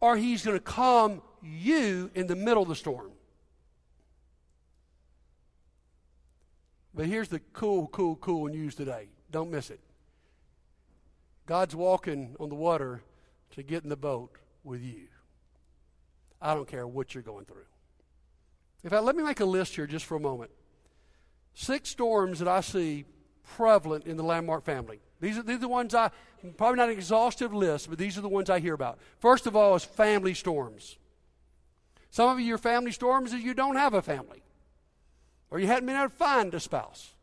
or 0.00 0.16
He's 0.16 0.42
going 0.42 0.56
to 0.56 0.64
calm 0.64 1.20
you 1.42 2.10
in 2.14 2.28
the 2.28 2.34
middle 2.34 2.62
of 2.62 2.70
the 2.70 2.74
storm. 2.74 3.10
But 6.94 7.04
here's 7.04 7.28
the 7.28 7.40
cool, 7.52 7.88
cool, 7.88 8.16
cool 8.16 8.48
news 8.48 8.74
today. 8.74 9.08
Don't 9.30 9.50
miss 9.50 9.68
it. 9.68 9.80
God's 11.44 11.76
walking 11.76 12.34
on 12.40 12.48
the 12.48 12.54
water 12.54 13.02
to 13.50 13.62
get 13.62 13.82
in 13.82 13.90
the 13.90 13.96
boat 13.98 14.38
with 14.64 14.80
you. 14.80 15.08
I 16.40 16.54
don't 16.54 16.66
care 16.66 16.86
what 16.86 17.12
you're 17.12 17.22
going 17.22 17.44
through. 17.44 17.66
In 18.82 18.88
fact, 18.88 19.04
let 19.04 19.14
me 19.14 19.22
make 19.22 19.40
a 19.40 19.44
list 19.44 19.74
here 19.74 19.86
just 19.86 20.06
for 20.06 20.16
a 20.16 20.20
moment. 20.20 20.50
Six 21.52 21.90
storms 21.90 22.38
that 22.38 22.48
I 22.48 22.62
see 22.62 23.04
prevalent 23.42 24.06
in 24.06 24.16
the 24.16 24.22
landmark 24.22 24.64
family. 24.64 25.00
These 25.20 25.38
are, 25.38 25.42
these 25.42 25.56
are 25.56 25.60
the 25.60 25.68
ones 25.68 25.94
I, 25.94 26.10
probably 26.56 26.76
not 26.76 26.88
an 26.88 26.96
exhaustive 26.96 27.54
list, 27.54 27.88
but 27.88 27.98
these 27.98 28.18
are 28.18 28.20
the 28.20 28.28
ones 28.28 28.50
I 28.50 28.60
hear 28.60 28.74
about. 28.74 28.98
First 29.20 29.46
of 29.46 29.56
all 29.56 29.74
is 29.74 29.84
family 29.84 30.34
storms. 30.34 30.98
Some 32.10 32.28
of 32.28 32.40
you, 32.40 32.46
your 32.46 32.58
family 32.58 32.92
storms 32.92 33.32
is 33.32 33.42
you 33.42 33.54
don't 33.54 33.76
have 33.76 33.94
a 33.94 34.02
family, 34.02 34.42
or 35.50 35.58
you 35.58 35.66
hadn't 35.66 35.86
been 35.86 35.96
able 35.96 36.10
to 36.10 36.14
find 36.14 36.52
a 36.54 36.60
spouse. 36.60 37.14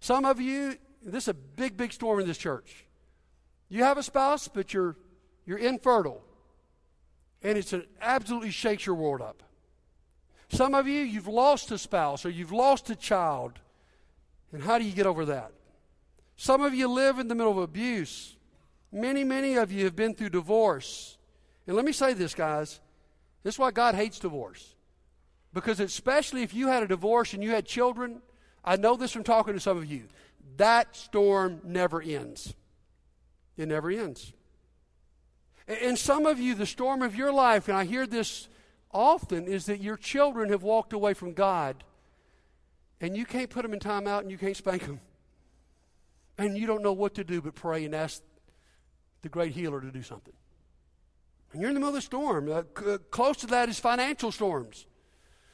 Some 0.00 0.24
of 0.24 0.40
you, 0.40 0.76
this 1.02 1.24
is 1.24 1.28
a 1.28 1.34
big, 1.34 1.76
big 1.76 1.92
storm 1.92 2.20
in 2.20 2.26
this 2.26 2.38
church. 2.38 2.86
You 3.68 3.84
have 3.84 3.98
a 3.98 4.02
spouse, 4.02 4.48
but 4.48 4.72
you're, 4.72 4.96
you're 5.46 5.58
infertile, 5.58 6.22
and 7.42 7.56
it's 7.56 7.72
an, 7.72 7.86
absolutely 8.00 8.50
shakes 8.50 8.86
your 8.86 8.94
world 8.94 9.22
up. 9.22 9.42
Some 10.50 10.74
of 10.74 10.88
you, 10.88 11.00
you've 11.00 11.28
lost 11.28 11.70
a 11.70 11.78
spouse 11.78 12.26
or 12.26 12.30
you've 12.30 12.52
lost 12.52 12.90
a 12.90 12.96
child 12.96 13.60
and 14.52 14.62
how 14.62 14.78
do 14.78 14.84
you 14.84 14.92
get 14.92 15.06
over 15.06 15.24
that? 15.26 15.52
Some 16.36 16.62
of 16.62 16.74
you 16.74 16.88
live 16.88 17.18
in 17.18 17.28
the 17.28 17.34
middle 17.34 17.52
of 17.52 17.58
abuse. 17.58 18.36
Many, 18.90 19.24
many 19.24 19.56
of 19.56 19.70
you 19.70 19.84
have 19.84 19.94
been 19.94 20.14
through 20.14 20.30
divorce. 20.30 21.18
And 21.66 21.76
let 21.76 21.84
me 21.84 21.92
say 21.92 22.14
this, 22.14 22.34
guys. 22.34 22.80
This 23.42 23.54
is 23.54 23.58
why 23.58 23.70
God 23.70 23.94
hates 23.94 24.18
divorce. 24.18 24.74
Because 25.52 25.80
especially 25.80 26.42
if 26.42 26.54
you 26.54 26.68
had 26.68 26.82
a 26.82 26.88
divorce 26.88 27.34
and 27.34 27.42
you 27.42 27.50
had 27.50 27.66
children, 27.66 28.22
I 28.64 28.76
know 28.76 28.96
this 28.96 29.12
from 29.12 29.24
talking 29.24 29.54
to 29.54 29.60
some 29.60 29.76
of 29.76 29.84
you, 29.84 30.04
that 30.56 30.96
storm 30.96 31.60
never 31.64 32.02
ends. 32.02 32.54
It 33.56 33.68
never 33.68 33.90
ends. 33.90 34.32
And 35.68 35.98
some 35.98 36.26
of 36.26 36.40
you, 36.40 36.54
the 36.54 36.66
storm 36.66 37.02
of 37.02 37.14
your 37.14 37.32
life, 37.32 37.68
and 37.68 37.76
I 37.76 37.84
hear 37.84 38.06
this 38.06 38.48
often, 38.92 39.46
is 39.46 39.66
that 39.66 39.80
your 39.80 39.96
children 39.96 40.50
have 40.50 40.62
walked 40.62 40.92
away 40.92 41.14
from 41.14 41.32
God 41.32 41.84
and 43.00 43.16
you 43.16 43.24
can't 43.24 43.50
put 43.50 43.62
them 43.62 43.72
in 43.72 43.80
timeout 43.80 44.20
and 44.20 44.30
you 44.30 44.38
can't 44.38 44.56
spank 44.56 44.86
them. 44.86 45.00
And 46.38 46.56
you 46.56 46.66
don't 46.66 46.82
know 46.82 46.92
what 46.92 47.14
to 47.14 47.24
do 47.24 47.40
but 47.40 47.54
pray 47.54 47.84
and 47.84 47.94
ask 47.94 48.22
the 49.22 49.28
great 49.28 49.52
healer 49.52 49.80
to 49.80 49.90
do 49.90 50.02
something. 50.02 50.34
And 51.52 51.60
you're 51.60 51.70
in 51.70 51.74
the 51.74 51.80
middle 51.80 51.94
of 51.94 51.98
a 51.98 52.02
storm. 52.02 52.50
Uh, 52.50 52.62
c- 52.78 52.92
uh, 52.92 52.98
close 53.10 53.36
to 53.38 53.46
that 53.48 53.68
is 53.68 53.78
financial 53.78 54.30
storms. 54.30 54.86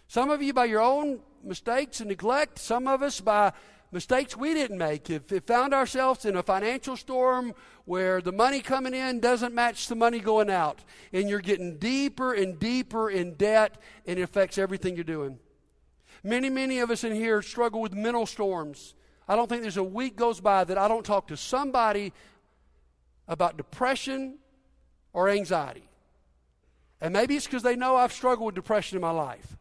Some 0.08 0.30
of 0.30 0.42
you 0.42 0.52
by 0.52 0.66
your 0.66 0.82
own 0.82 1.20
mistakes 1.42 2.00
and 2.00 2.08
neglect, 2.08 2.58
some 2.58 2.86
of 2.86 3.02
us 3.02 3.20
by 3.20 3.52
mistakes 3.90 4.36
we 4.36 4.54
didn't 4.54 4.78
make. 4.78 5.10
If, 5.10 5.32
if 5.32 5.44
found 5.44 5.72
ourselves 5.72 6.24
in 6.24 6.36
a 6.36 6.42
financial 6.42 6.96
storm 6.96 7.54
where 7.86 8.20
the 8.20 8.32
money 8.32 8.60
coming 8.60 8.94
in 8.94 9.20
doesn't 9.20 9.54
match 9.54 9.88
the 9.88 9.94
money 9.94 10.20
going 10.20 10.50
out, 10.50 10.84
and 11.12 11.28
you're 11.28 11.40
getting 11.40 11.78
deeper 11.78 12.34
and 12.34 12.58
deeper 12.58 13.08
in 13.10 13.34
debt, 13.34 13.80
and 14.06 14.18
it 14.18 14.22
affects 14.22 14.58
everything 14.58 14.96
you're 14.96 15.04
doing. 15.04 15.38
Many, 16.22 16.50
many 16.50 16.78
of 16.80 16.90
us 16.90 17.04
in 17.04 17.14
here 17.14 17.42
struggle 17.42 17.80
with 17.80 17.94
mental 17.94 18.26
storms. 18.26 18.94
I 19.28 19.36
don't 19.36 19.48
think 19.48 19.62
there's 19.62 19.76
a 19.76 19.84
week 19.84 20.16
goes 20.16 20.40
by 20.40 20.64
that 20.64 20.78
I 20.78 20.88
don't 20.88 21.04
talk 21.04 21.28
to 21.28 21.36
somebody 21.36 22.12
about 23.28 23.56
depression 23.56 24.38
or 25.12 25.28
anxiety. 25.28 25.88
And 27.00 27.12
maybe 27.12 27.36
it's 27.36 27.46
because 27.46 27.62
they 27.62 27.76
know 27.76 27.96
I've 27.96 28.12
struggled 28.12 28.46
with 28.46 28.54
depression 28.54 28.96
in 28.96 29.02
my 29.02 29.10
life. 29.10 29.56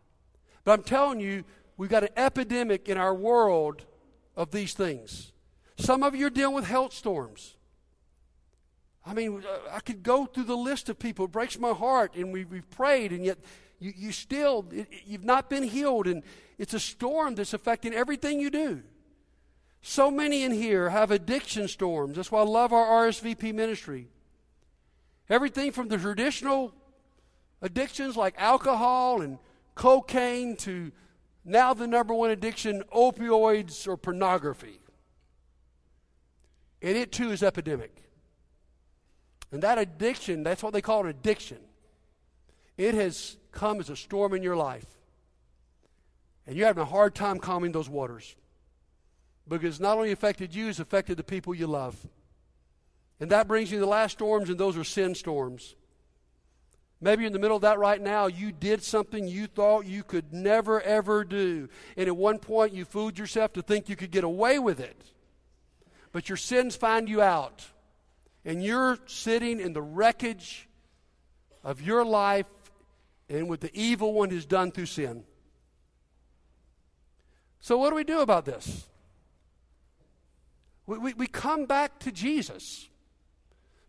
But 0.64 0.74
I'm 0.74 0.84
telling 0.84 1.20
you, 1.20 1.44
we've 1.78 1.90
got 1.90 2.04
an 2.04 2.10
epidemic 2.16 2.88
in 2.88 2.98
our 2.98 3.14
world 3.14 3.86
of 4.36 4.52
these 4.52 4.74
things. 4.74 5.32
Some 5.78 6.04
of 6.04 6.16
you 6.16 6.28
are 6.28 6.32
dealing 6.32 6.56
with 6.56 6.66
health 6.66 6.94
storms. 6.94 7.56
I 9.06 9.14
mean, 9.14 9.44
uh, 9.48 9.70
I 9.72 9.80
could 9.82 10.02
go 10.02 10.26
through 10.26 10.46
the 10.46 10.58
list 10.58 10.90
of 10.90 10.98
people. 10.98 11.26
It 11.26 11.32
breaks 11.32 11.60
my 11.60 11.74
heart, 11.74 12.16
and 12.16 12.34
we've, 12.34 12.50
we've 12.50 12.70
prayed, 12.70 13.12
and 13.12 13.24
yet 13.24 13.38
you, 13.80 13.94
you 13.96 14.12
still, 14.12 14.66
it, 14.72 14.88
you've 15.06 15.24
not 15.24 15.50
been 15.50 15.64
healed, 15.64 16.08
and 16.08 16.24
it's 16.58 16.74
a 16.74 16.80
storm 16.80 17.36
that's 17.36 17.54
affecting 17.54 17.94
everything 17.94 18.40
you 18.40 18.50
do. 18.50 18.84
So 19.82 20.10
many 20.10 20.44
in 20.44 20.52
here 20.52 20.90
have 20.90 21.12
addiction 21.12 21.68
storms. 21.68 22.16
That's 22.16 22.32
why 22.32 22.40
I 22.40 22.46
love 22.46 22.74
our 22.74 23.08
RSVP 23.08 23.54
ministry. 23.54 24.08
Everything 25.30 25.72
from 25.72 25.90
the 25.90 25.98
traditional 25.98 26.74
addictions 27.62 28.18
like 28.18 28.36
alcohol 28.38 29.22
and 29.22 29.38
cocaine 29.76 30.56
to 30.58 30.92
now 31.44 31.74
the 31.74 31.86
number 31.86 32.14
one 32.14 32.32
addiction, 32.32 32.84
opioids 32.94 33.88
or 33.88 33.98
pornography. 33.98 34.80
And 36.82 36.98
it 36.98 37.12
too 37.12 37.32
is 37.32 37.44
epidemic. 37.44 38.04
And 39.52 39.62
that 39.62 39.78
addiction, 39.78 40.44
that's 40.44 40.64
what 40.64 40.74
they 40.74 40.82
call 40.82 41.02
an 41.02 41.08
addiction. 41.08 41.60
It 42.78 42.94
has 42.96 43.38
come 43.52 43.80
as 43.80 43.90
a 43.90 43.96
storm 43.96 44.34
in 44.34 44.44
your 44.44 44.58
life. 44.58 44.86
And 46.46 46.56
you're 46.56 46.68
having 46.68 46.84
a 46.84 46.86
hard 46.86 47.16
time 47.16 47.40
calming 47.40 47.72
those 47.72 47.90
waters. 47.90 48.36
Because 49.48 49.80
not 49.80 49.98
only 49.98 50.12
affected 50.12 50.54
you, 50.54 50.68
it's 50.68 50.80
affected 50.80 51.18
the 51.18 51.24
people 51.24 51.56
you 51.56 51.68
love. 51.68 51.96
And 53.20 53.32
that 53.32 53.48
brings 53.48 53.72
you 53.72 53.78
to 53.78 53.86
the 53.86 53.90
last 53.90 54.14
storms, 54.14 54.50
and 54.50 54.60
those 54.60 54.78
are 54.78 54.84
sin 54.84 55.16
storms. 55.16 55.76
Maybe 57.02 57.26
in 57.26 57.34
the 57.34 57.40
middle 57.40 57.56
of 57.56 57.62
that 57.62 57.80
right 57.80 58.02
now. 58.02 58.28
You 58.28 58.52
did 58.52 58.82
something 58.84 59.28
you 59.28 59.48
thought 59.48 59.86
you 59.86 60.04
could 60.04 60.34
never, 60.34 60.82
ever 60.82 61.24
do. 61.24 61.70
And 61.98 62.08
at 62.08 62.16
one 62.16 62.40
point, 62.40 62.74
you 62.74 62.86
fooled 62.86 63.18
yourself 63.18 63.54
to 63.54 63.62
think 63.62 63.90
you 63.90 63.96
could 63.96 64.12
get 64.12 64.24
away 64.24 64.60
with 64.60 64.80
it. 64.80 65.02
But 66.12 66.30
your 66.30 66.38
sins 66.38 66.76
find 66.76 67.10
you 67.10 67.22
out. 67.22 67.66
And 68.44 68.64
you're 68.64 68.98
sitting 69.06 69.60
in 69.60 69.74
the 69.74 69.82
wreckage 69.82 70.68
of 71.64 71.82
your 71.82 72.06
life 72.06 72.46
and 73.30 73.50
what 73.50 73.62
the 73.62 73.72
evil 73.74 74.14
one 74.14 74.30
has 74.30 74.46
done 74.46 74.72
through 74.72 74.86
sin. 74.86 75.24
So, 77.60 77.78
what 77.78 77.90
do 77.90 77.96
we 77.96 78.04
do 78.04 78.20
about 78.20 78.46
this? 78.46 78.86
We, 80.86 80.98
we, 80.98 81.14
we 81.14 81.28
come 81.28 81.66
back 81.66 82.00
to 82.00 82.12
Jesus 82.12 82.88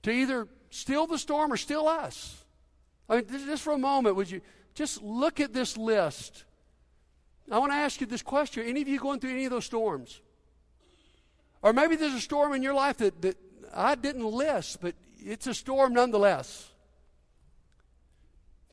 to 0.03 0.11
either 0.11 0.49
still 0.70 1.07
the 1.07 1.18
storm 1.18 1.53
or 1.53 1.57
still 1.57 1.88
us. 1.88 2.42
I 3.09 3.16
mean, 3.16 3.27
just 3.29 3.62
for 3.62 3.72
a 3.72 3.79
moment, 3.79 4.16
would 4.16 4.31
you 4.31 4.40
just 4.75 5.03
look 5.03 5.40
at 5.40 5.53
this 5.53 5.77
list? 5.77 6.44
I 7.51 7.59
want 7.59 7.72
to 7.72 7.77
ask 7.77 8.01
you 8.01 8.07
this 8.07 8.22
question. 8.22 8.64
Any 8.66 8.83
of 8.83 8.88
you 8.88 8.99
going 8.99 9.20
through 9.20 9.31
any 9.31 9.44
of 9.44 9.51
those 9.51 9.64
storms? 9.64 10.20
Or 11.62 11.72
maybe 11.72 11.96
there's 11.96 12.14
a 12.14 12.20
storm 12.20 12.55
in 12.55 12.62
your 12.62 12.75
life 12.75 12.99
that, 12.99 13.20
that 13.22 13.37
I 13.75 13.94
didn't 13.94 14.25
list, 14.25 14.81
but 14.81 14.94
it's 15.18 15.46
a 15.46 15.55
storm 15.55 15.92
nonetheless. 15.94 16.70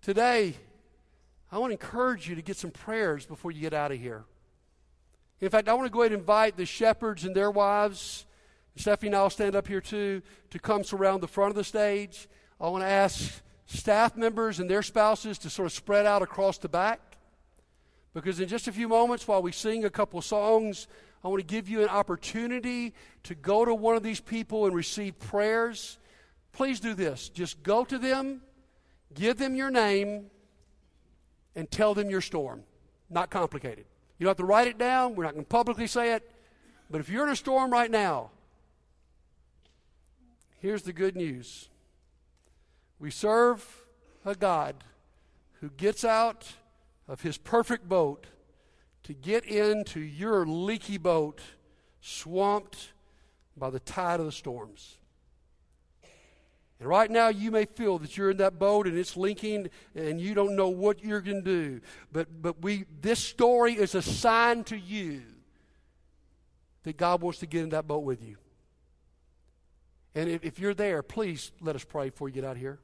Today, 0.03 0.53
I 1.49 1.59
want 1.59 1.69
to 1.69 1.75
encourage 1.75 2.27
you 2.27 2.35
to 2.35 2.41
get 2.41 2.57
some 2.57 2.71
prayers 2.71 3.25
before 3.25 3.51
you 3.51 3.61
get 3.61 3.73
out 3.73 3.93
of 3.93 3.97
here. 3.97 4.25
In 5.39 5.49
fact, 5.49 5.69
I 5.69 5.73
want 5.75 5.85
to 5.85 5.89
go 5.89 6.01
ahead 6.01 6.11
and 6.11 6.19
invite 6.19 6.57
the 6.57 6.65
shepherds 6.65 7.23
and 7.23 7.33
their 7.33 7.49
wives, 7.49 8.25
Stephanie 8.75 9.07
and 9.07 9.15
I 9.15 9.23
will 9.23 9.29
stand 9.29 9.55
up 9.55 9.65
here 9.65 9.79
too, 9.79 10.21
to 10.49 10.59
come 10.59 10.83
surround 10.83 11.23
the 11.23 11.29
front 11.29 11.51
of 11.51 11.55
the 11.55 11.63
stage. 11.63 12.27
I 12.59 12.67
want 12.67 12.83
to 12.83 12.89
ask 12.89 13.41
staff 13.65 14.17
members 14.17 14.59
and 14.59 14.69
their 14.69 14.83
spouses 14.83 15.37
to 15.37 15.49
sort 15.49 15.67
of 15.67 15.71
spread 15.71 16.05
out 16.05 16.21
across 16.21 16.57
the 16.57 16.67
back. 16.67 16.99
Because 18.13 18.41
in 18.41 18.49
just 18.49 18.67
a 18.67 18.73
few 18.73 18.89
moments, 18.89 19.25
while 19.25 19.41
we 19.41 19.53
sing 19.53 19.85
a 19.85 19.89
couple 19.89 20.21
songs, 20.21 20.87
I 21.23 21.29
want 21.29 21.39
to 21.39 21.47
give 21.47 21.69
you 21.69 21.81
an 21.81 21.87
opportunity 21.87 22.93
to 23.23 23.35
go 23.35 23.63
to 23.63 23.73
one 23.73 23.95
of 23.95 24.03
these 24.03 24.19
people 24.19 24.65
and 24.65 24.75
receive 24.75 25.17
prayers. 25.17 25.97
Please 26.51 26.81
do 26.81 26.93
this. 26.93 27.29
Just 27.29 27.63
go 27.63 27.85
to 27.85 27.97
them, 27.97 28.41
give 29.13 29.37
them 29.37 29.55
your 29.55 29.71
name, 29.71 30.27
and 31.55 31.69
tell 31.69 31.93
them 31.93 32.09
your 32.09 32.21
storm. 32.21 32.63
Not 33.09 33.29
complicated. 33.29 33.85
You 34.17 34.25
don't 34.25 34.31
have 34.31 34.37
to 34.37 34.45
write 34.45 34.67
it 34.67 34.77
down. 34.77 35.15
We're 35.15 35.23
not 35.23 35.33
going 35.33 35.45
to 35.45 35.49
publicly 35.49 35.87
say 35.87 36.13
it. 36.13 36.29
But 36.89 37.01
if 37.01 37.09
you're 37.09 37.25
in 37.25 37.31
a 37.31 37.35
storm 37.35 37.71
right 37.71 37.89
now, 37.89 38.31
here's 40.59 40.83
the 40.83 40.93
good 40.93 41.15
news 41.15 41.69
we 42.99 43.11
serve 43.11 43.85
a 44.25 44.35
God 44.35 44.75
who 45.59 45.69
gets 45.71 46.05
out 46.05 46.53
of 47.07 47.21
his 47.21 47.37
perfect 47.37 47.89
boat 47.89 48.27
to 49.03 49.13
get 49.13 49.43
into 49.45 49.99
your 49.99 50.45
leaky 50.45 50.97
boat, 50.97 51.41
swamped 51.99 52.93
by 53.57 53.69
the 53.69 53.79
tide 53.79 54.19
of 54.19 54.25
the 54.25 54.31
storms. 54.31 54.97
And 56.83 56.89
right 56.89 57.09
now, 57.09 57.29
you 57.29 57.49
may 57.49 57.63
feel 57.63 57.97
that 57.99 58.17
you're 58.17 58.31
in 58.31 58.37
that 58.37 58.59
boat 58.59 58.87
and 58.87 58.97
it's 58.97 59.15
linking 59.15 59.69
and 59.95 60.19
you 60.19 60.33
don't 60.33 60.53
know 60.53 60.67
what 60.67 61.01
you're 61.01 61.21
going 61.21 61.41
to 61.41 61.41
do. 61.41 61.81
But, 62.11 62.41
but 62.41 62.61
we, 62.61 62.83
this 62.99 63.19
story 63.19 63.75
is 63.75 63.95
a 63.95 64.01
sign 64.01 64.65
to 64.65 64.75
you 64.75 65.21
that 66.83 66.97
God 66.97 67.21
wants 67.21 67.39
to 67.39 67.45
get 67.45 67.63
in 67.63 67.69
that 67.69 67.87
boat 67.87 68.03
with 68.03 68.21
you. 68.21 68.35
And 70.13 70.29
if, 70.29 70.43
if 70.43 70.59
you're 70.59 70.73
there, 70.73 71.01
please 71.01 71.53
let 71.61 71.77
us 71.77 71.85
pray 71.85 72.09
before 72.09 72.27
you 72.27 72.35
get 72.35 72.43
out 72.43 72.57
here. 72.57 72.79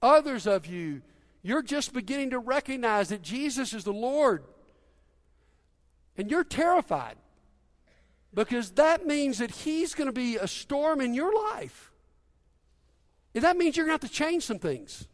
Others 0.00 0.46
of 0.46 0.64
you, 0.66 1.02
you're 1.42 1.62
just 1.62 1.92
beginning 1.92 2.30
to 2.30 2.38
recognize 2.38 3.08
that 3.08 3.22
Jesus 3.22 3.72
is 3.72 3.82
the 3.82 3.92
Lord. 3.92 4.44
And 6.16 6.30
you're 6.30 6.44
terrified 6.44 7.16
because 8.32 8.70
that 8.74 9.04
means 9.04 9.38
that 9.38 9.50
He's 9.50 9.96
going 9.96 10.06
to 10.06 10.12
be 10.12 10.36
a 10.36 10.46
storm 10.46 11.00
in 11.00 11.12
your 11.12 11.34
life. 11.34 11.90
And 13.34 13.42
that 13.44 13.56
means 13.56 13.76
you're 13.76 13.86
going 13.86 13.98
to 13.98 14.04
have 14.04 14.10
to 14.10 14.16
change 14.16 14.44
some 14.44 14.58
things. 14.58 15.08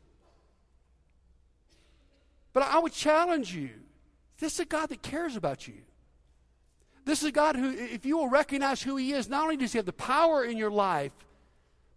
But 2.53 2.65
I 2.65 2.79
would 2.79 2.93
challenge 2.93 3.55
you 3.55 3.71
this 4.39 4.55
is 4.55 4.61
a 4.61 4.65
God 4.65 4.89
that 4.89 5.03
cares 5.03 5.37
about 5.37 5.69
you. 5.69 5.75
This 7.05 7.23
is 7.23 7.29
a 7.29 7.33
God 7.33 7.57
who, 7.57 7.71
if 7.71 8.05
you 8.05 8.17
will 8.17 8.29
recognize 8.29 8.83
who 8.83 8.97
He 8.97 9.13
is, 9.13 9.29
not 9.29 9.45
only 9.45 9.57
does 9.57 9.73
He 9.73 9.79
have 9.79 9.87
the 9.87 9.93
power 9.93 10.45
in 10.45 10.57
your 10.57 10.71
life, 10.71 11.13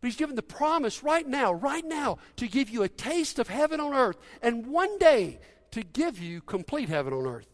but 0.01 0.07
He's 0.07 0.17
given 0.17 0.35
the 0.35 0.43
promise 0.43 1.03
right 1.03 1.27
now, 1.27 1.53
right 1.53 1.85
now, 1.85 2.17
to 2.37 2.47
give 2.47 2.69
you 2.69 2.83
a 2.83 2.89
taste 2.89 3.39
of 3.39 3.47
heaven 3.47 3.79
on 3.79 3.93
earth, 3.93 4.17
and 4.41 4.67
one 4.67 4.97
day 4.97 5.39
to 5.71 5.83
give 5.83 6.19
you 6.19 6.41
complete 6.41 6.89
heaven 6.89 7.13
on 7.13 7.25
earth. 7.25 7.47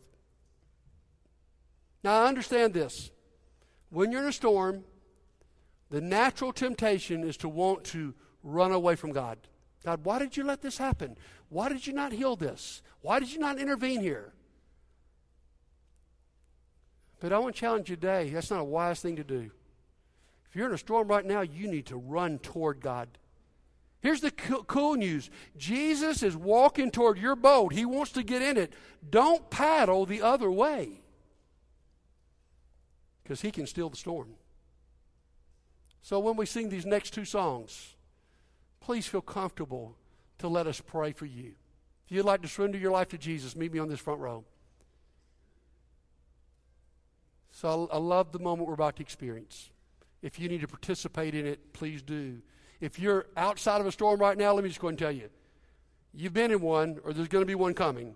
Now, 2.03 2.23
I 2.23 2.27
understand 2.27 2.73
this. 2.73 3.11
When 3.89 4.11
you're 4.11 4.21
in 4.21 4.27
a 4.27 4.33
storm, 4.33 4.83
the 5.89 6.01
natural 6.01 6.53
temptation 6.53 7.23
is 7.23 7.37
to 7.37 7.49
want 7.49 7.83
to 7.85 8.13
run 8.43 8.71
away 8.71 8.95
from 8.95 9.11
God. 9.11 9.37
God, 9.83 10.03
why 10.03 10.19
did 10.19 10.35
you 10.35 10.43
let 10.43 10.61
this 10.61 10.77
happen? 10.77 11.17
Why 11.49 11.69
did 11.69 11.87
you 11.87 11.93
not 11.93 12.11
heal 12.11 12.35
this? 12.35 12.81
Why 13.01 13.19
did 13.19 13.31
you 13.31 13.39
not 13.39 13.59
intervene 13.59 14.01
here? 14.01 14.33
But 17.19 17.33
I 17.33 17.39
want 17.39 17.55
to 17.55 17.59
challenge 17.59 17.89
you 17.89 17.95
today 17.95 18.29
that's 18.29 18.51
not 18.51 18.61
a 18.61 18.65
wise 18.65 19.01
thing 19.01 19.15
to 19.17 19.23
do. 19.23 19.51
If 20.49 20.55
you're 20.55 20.67
in 20.67 20.73
a 20.73 20.77
storm 20.77 21.07
right 21.07 21.25
now, 21.25 21.41
you 21.41 21.67
need 21.67 21.85
to 21.87 21.97
run 21.97 22.39
toward 22.39 22.81
God. 22.81 23.09
Here's 24.01 24.21
the 24.21 24.31
cool 24.31 24.95
news 24.95 25.29
Jesus 25.57 26.23
is 26.23 26.35
walking 26.35 26.89
toward 26.89 27.17
your 27.17 27.35
boat, 27.35 27.73
He 27.73 27.85
wants 27.85 28.11
to 28.13 28.23
get 28.23 28.41
in 28.41 28.57
it. 28.57 28.73
Don't 29.09 29.49
paddle 29.49 30.05
the 30.05 30.21
other 30.21 30.49
way 30.49 31.01
because 33.23 33.41
He 33.41 33.51
can 33.51 33.67
still 33.67 33.89
the 33.89 33.97
storm. 33.97 34.35
So 36.01 36.19
when 36.19 36.37
we 36.37 36.45
sing 36.45 36.69
these 36.69 36.85
next 36.85 37.13
two 37.13 37.25
songs, 37.25 37.95
please 38.79 39.05
feel 39.05 39.21
comfortable 39.21 39.95
to 40.39 40.47
let 40.47 40.67
us 40.67 40.81
pray 40.81 41.11
for 41.11 41.25
you. 41.25 41.53
If 42.05 42.15
you'd 42.15 42.25
like 42.25 42.41
to 42.41 42.47
surrender 42.47 42.77
your 42.77 42.91
life 42.91 43.09
to 43.09 43.17
Jesus, 43.17 43.55
meet 43.55 43.71
me 43.71 43.79
on 43.79 43.89
this 43.89 43.99
front 43.99 44.19
row. 44.19 44.43
So 47.51 47.89
I, 47.91 47.95
I 47.95 47.99
love 47.99 48.31
the 48.31 48.39
moment 48.39 48.67
we're 48.67 48.73
about 48.73 48.95
to 48.97 49.01
experience. 49.01 49.69
If 50.21 50.39
you 50.39 50.49
need 50.49 50.61
to 50.61 50.67
participate 50.67 51.35
in 51.35 51.45
it, 51.45 51.73
please 51.73 52.01
do. 52.01 52.41
If 52.81 52.99
you're 52.99 53.27
outside 53.35 53.81
of 53.81 53.87
a 53.87 53.91
storm 53.91 54.19
right 54.19 54.37
now, 54.37 54.53
let 54.53 54.63
me 54.63 54.69
just 54.69 54.81
go 54.81 54.87
and 54.87 54.97
tell 54.97 55.11
you. 55.11 55.29
You've 56.13 56.33
been 56.33 56.51
in 56.51 56.61
one, 56.61 56.99
or 57.03 57.13
there's 57.13 57.27
going 57.27 57.43
to 57.43 57.47
be 57.47 57.55
one 57.55 57.73
coming. 57.73 58.15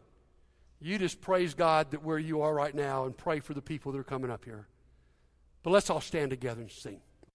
You 0.79 0.97
just 0.97 1.21
praise 1.21 1.53
God 1.53 1.91
that 1.91 2.03
where 2.03 2.17
you 2.17 2.41
are 2.41 2.53
right 2.53 2.73
now 2.73 3.05
and 3.05 3.15
pray 3.15 3.39
for 3.39 3.53
the 3.53 3.61
people 3.61 3.91
that 3.91 3.99
are 3.99 4.03
coming 4.03 4.31
up 4.31 4.43
here. 4.43 4.67
But 5.61 5.69
let's 5.69 5.89
all 5.89 6.01
stand 6.01 6.31
together 6.31 6.61
and 6.61 6.71
sing. 6.71 6.99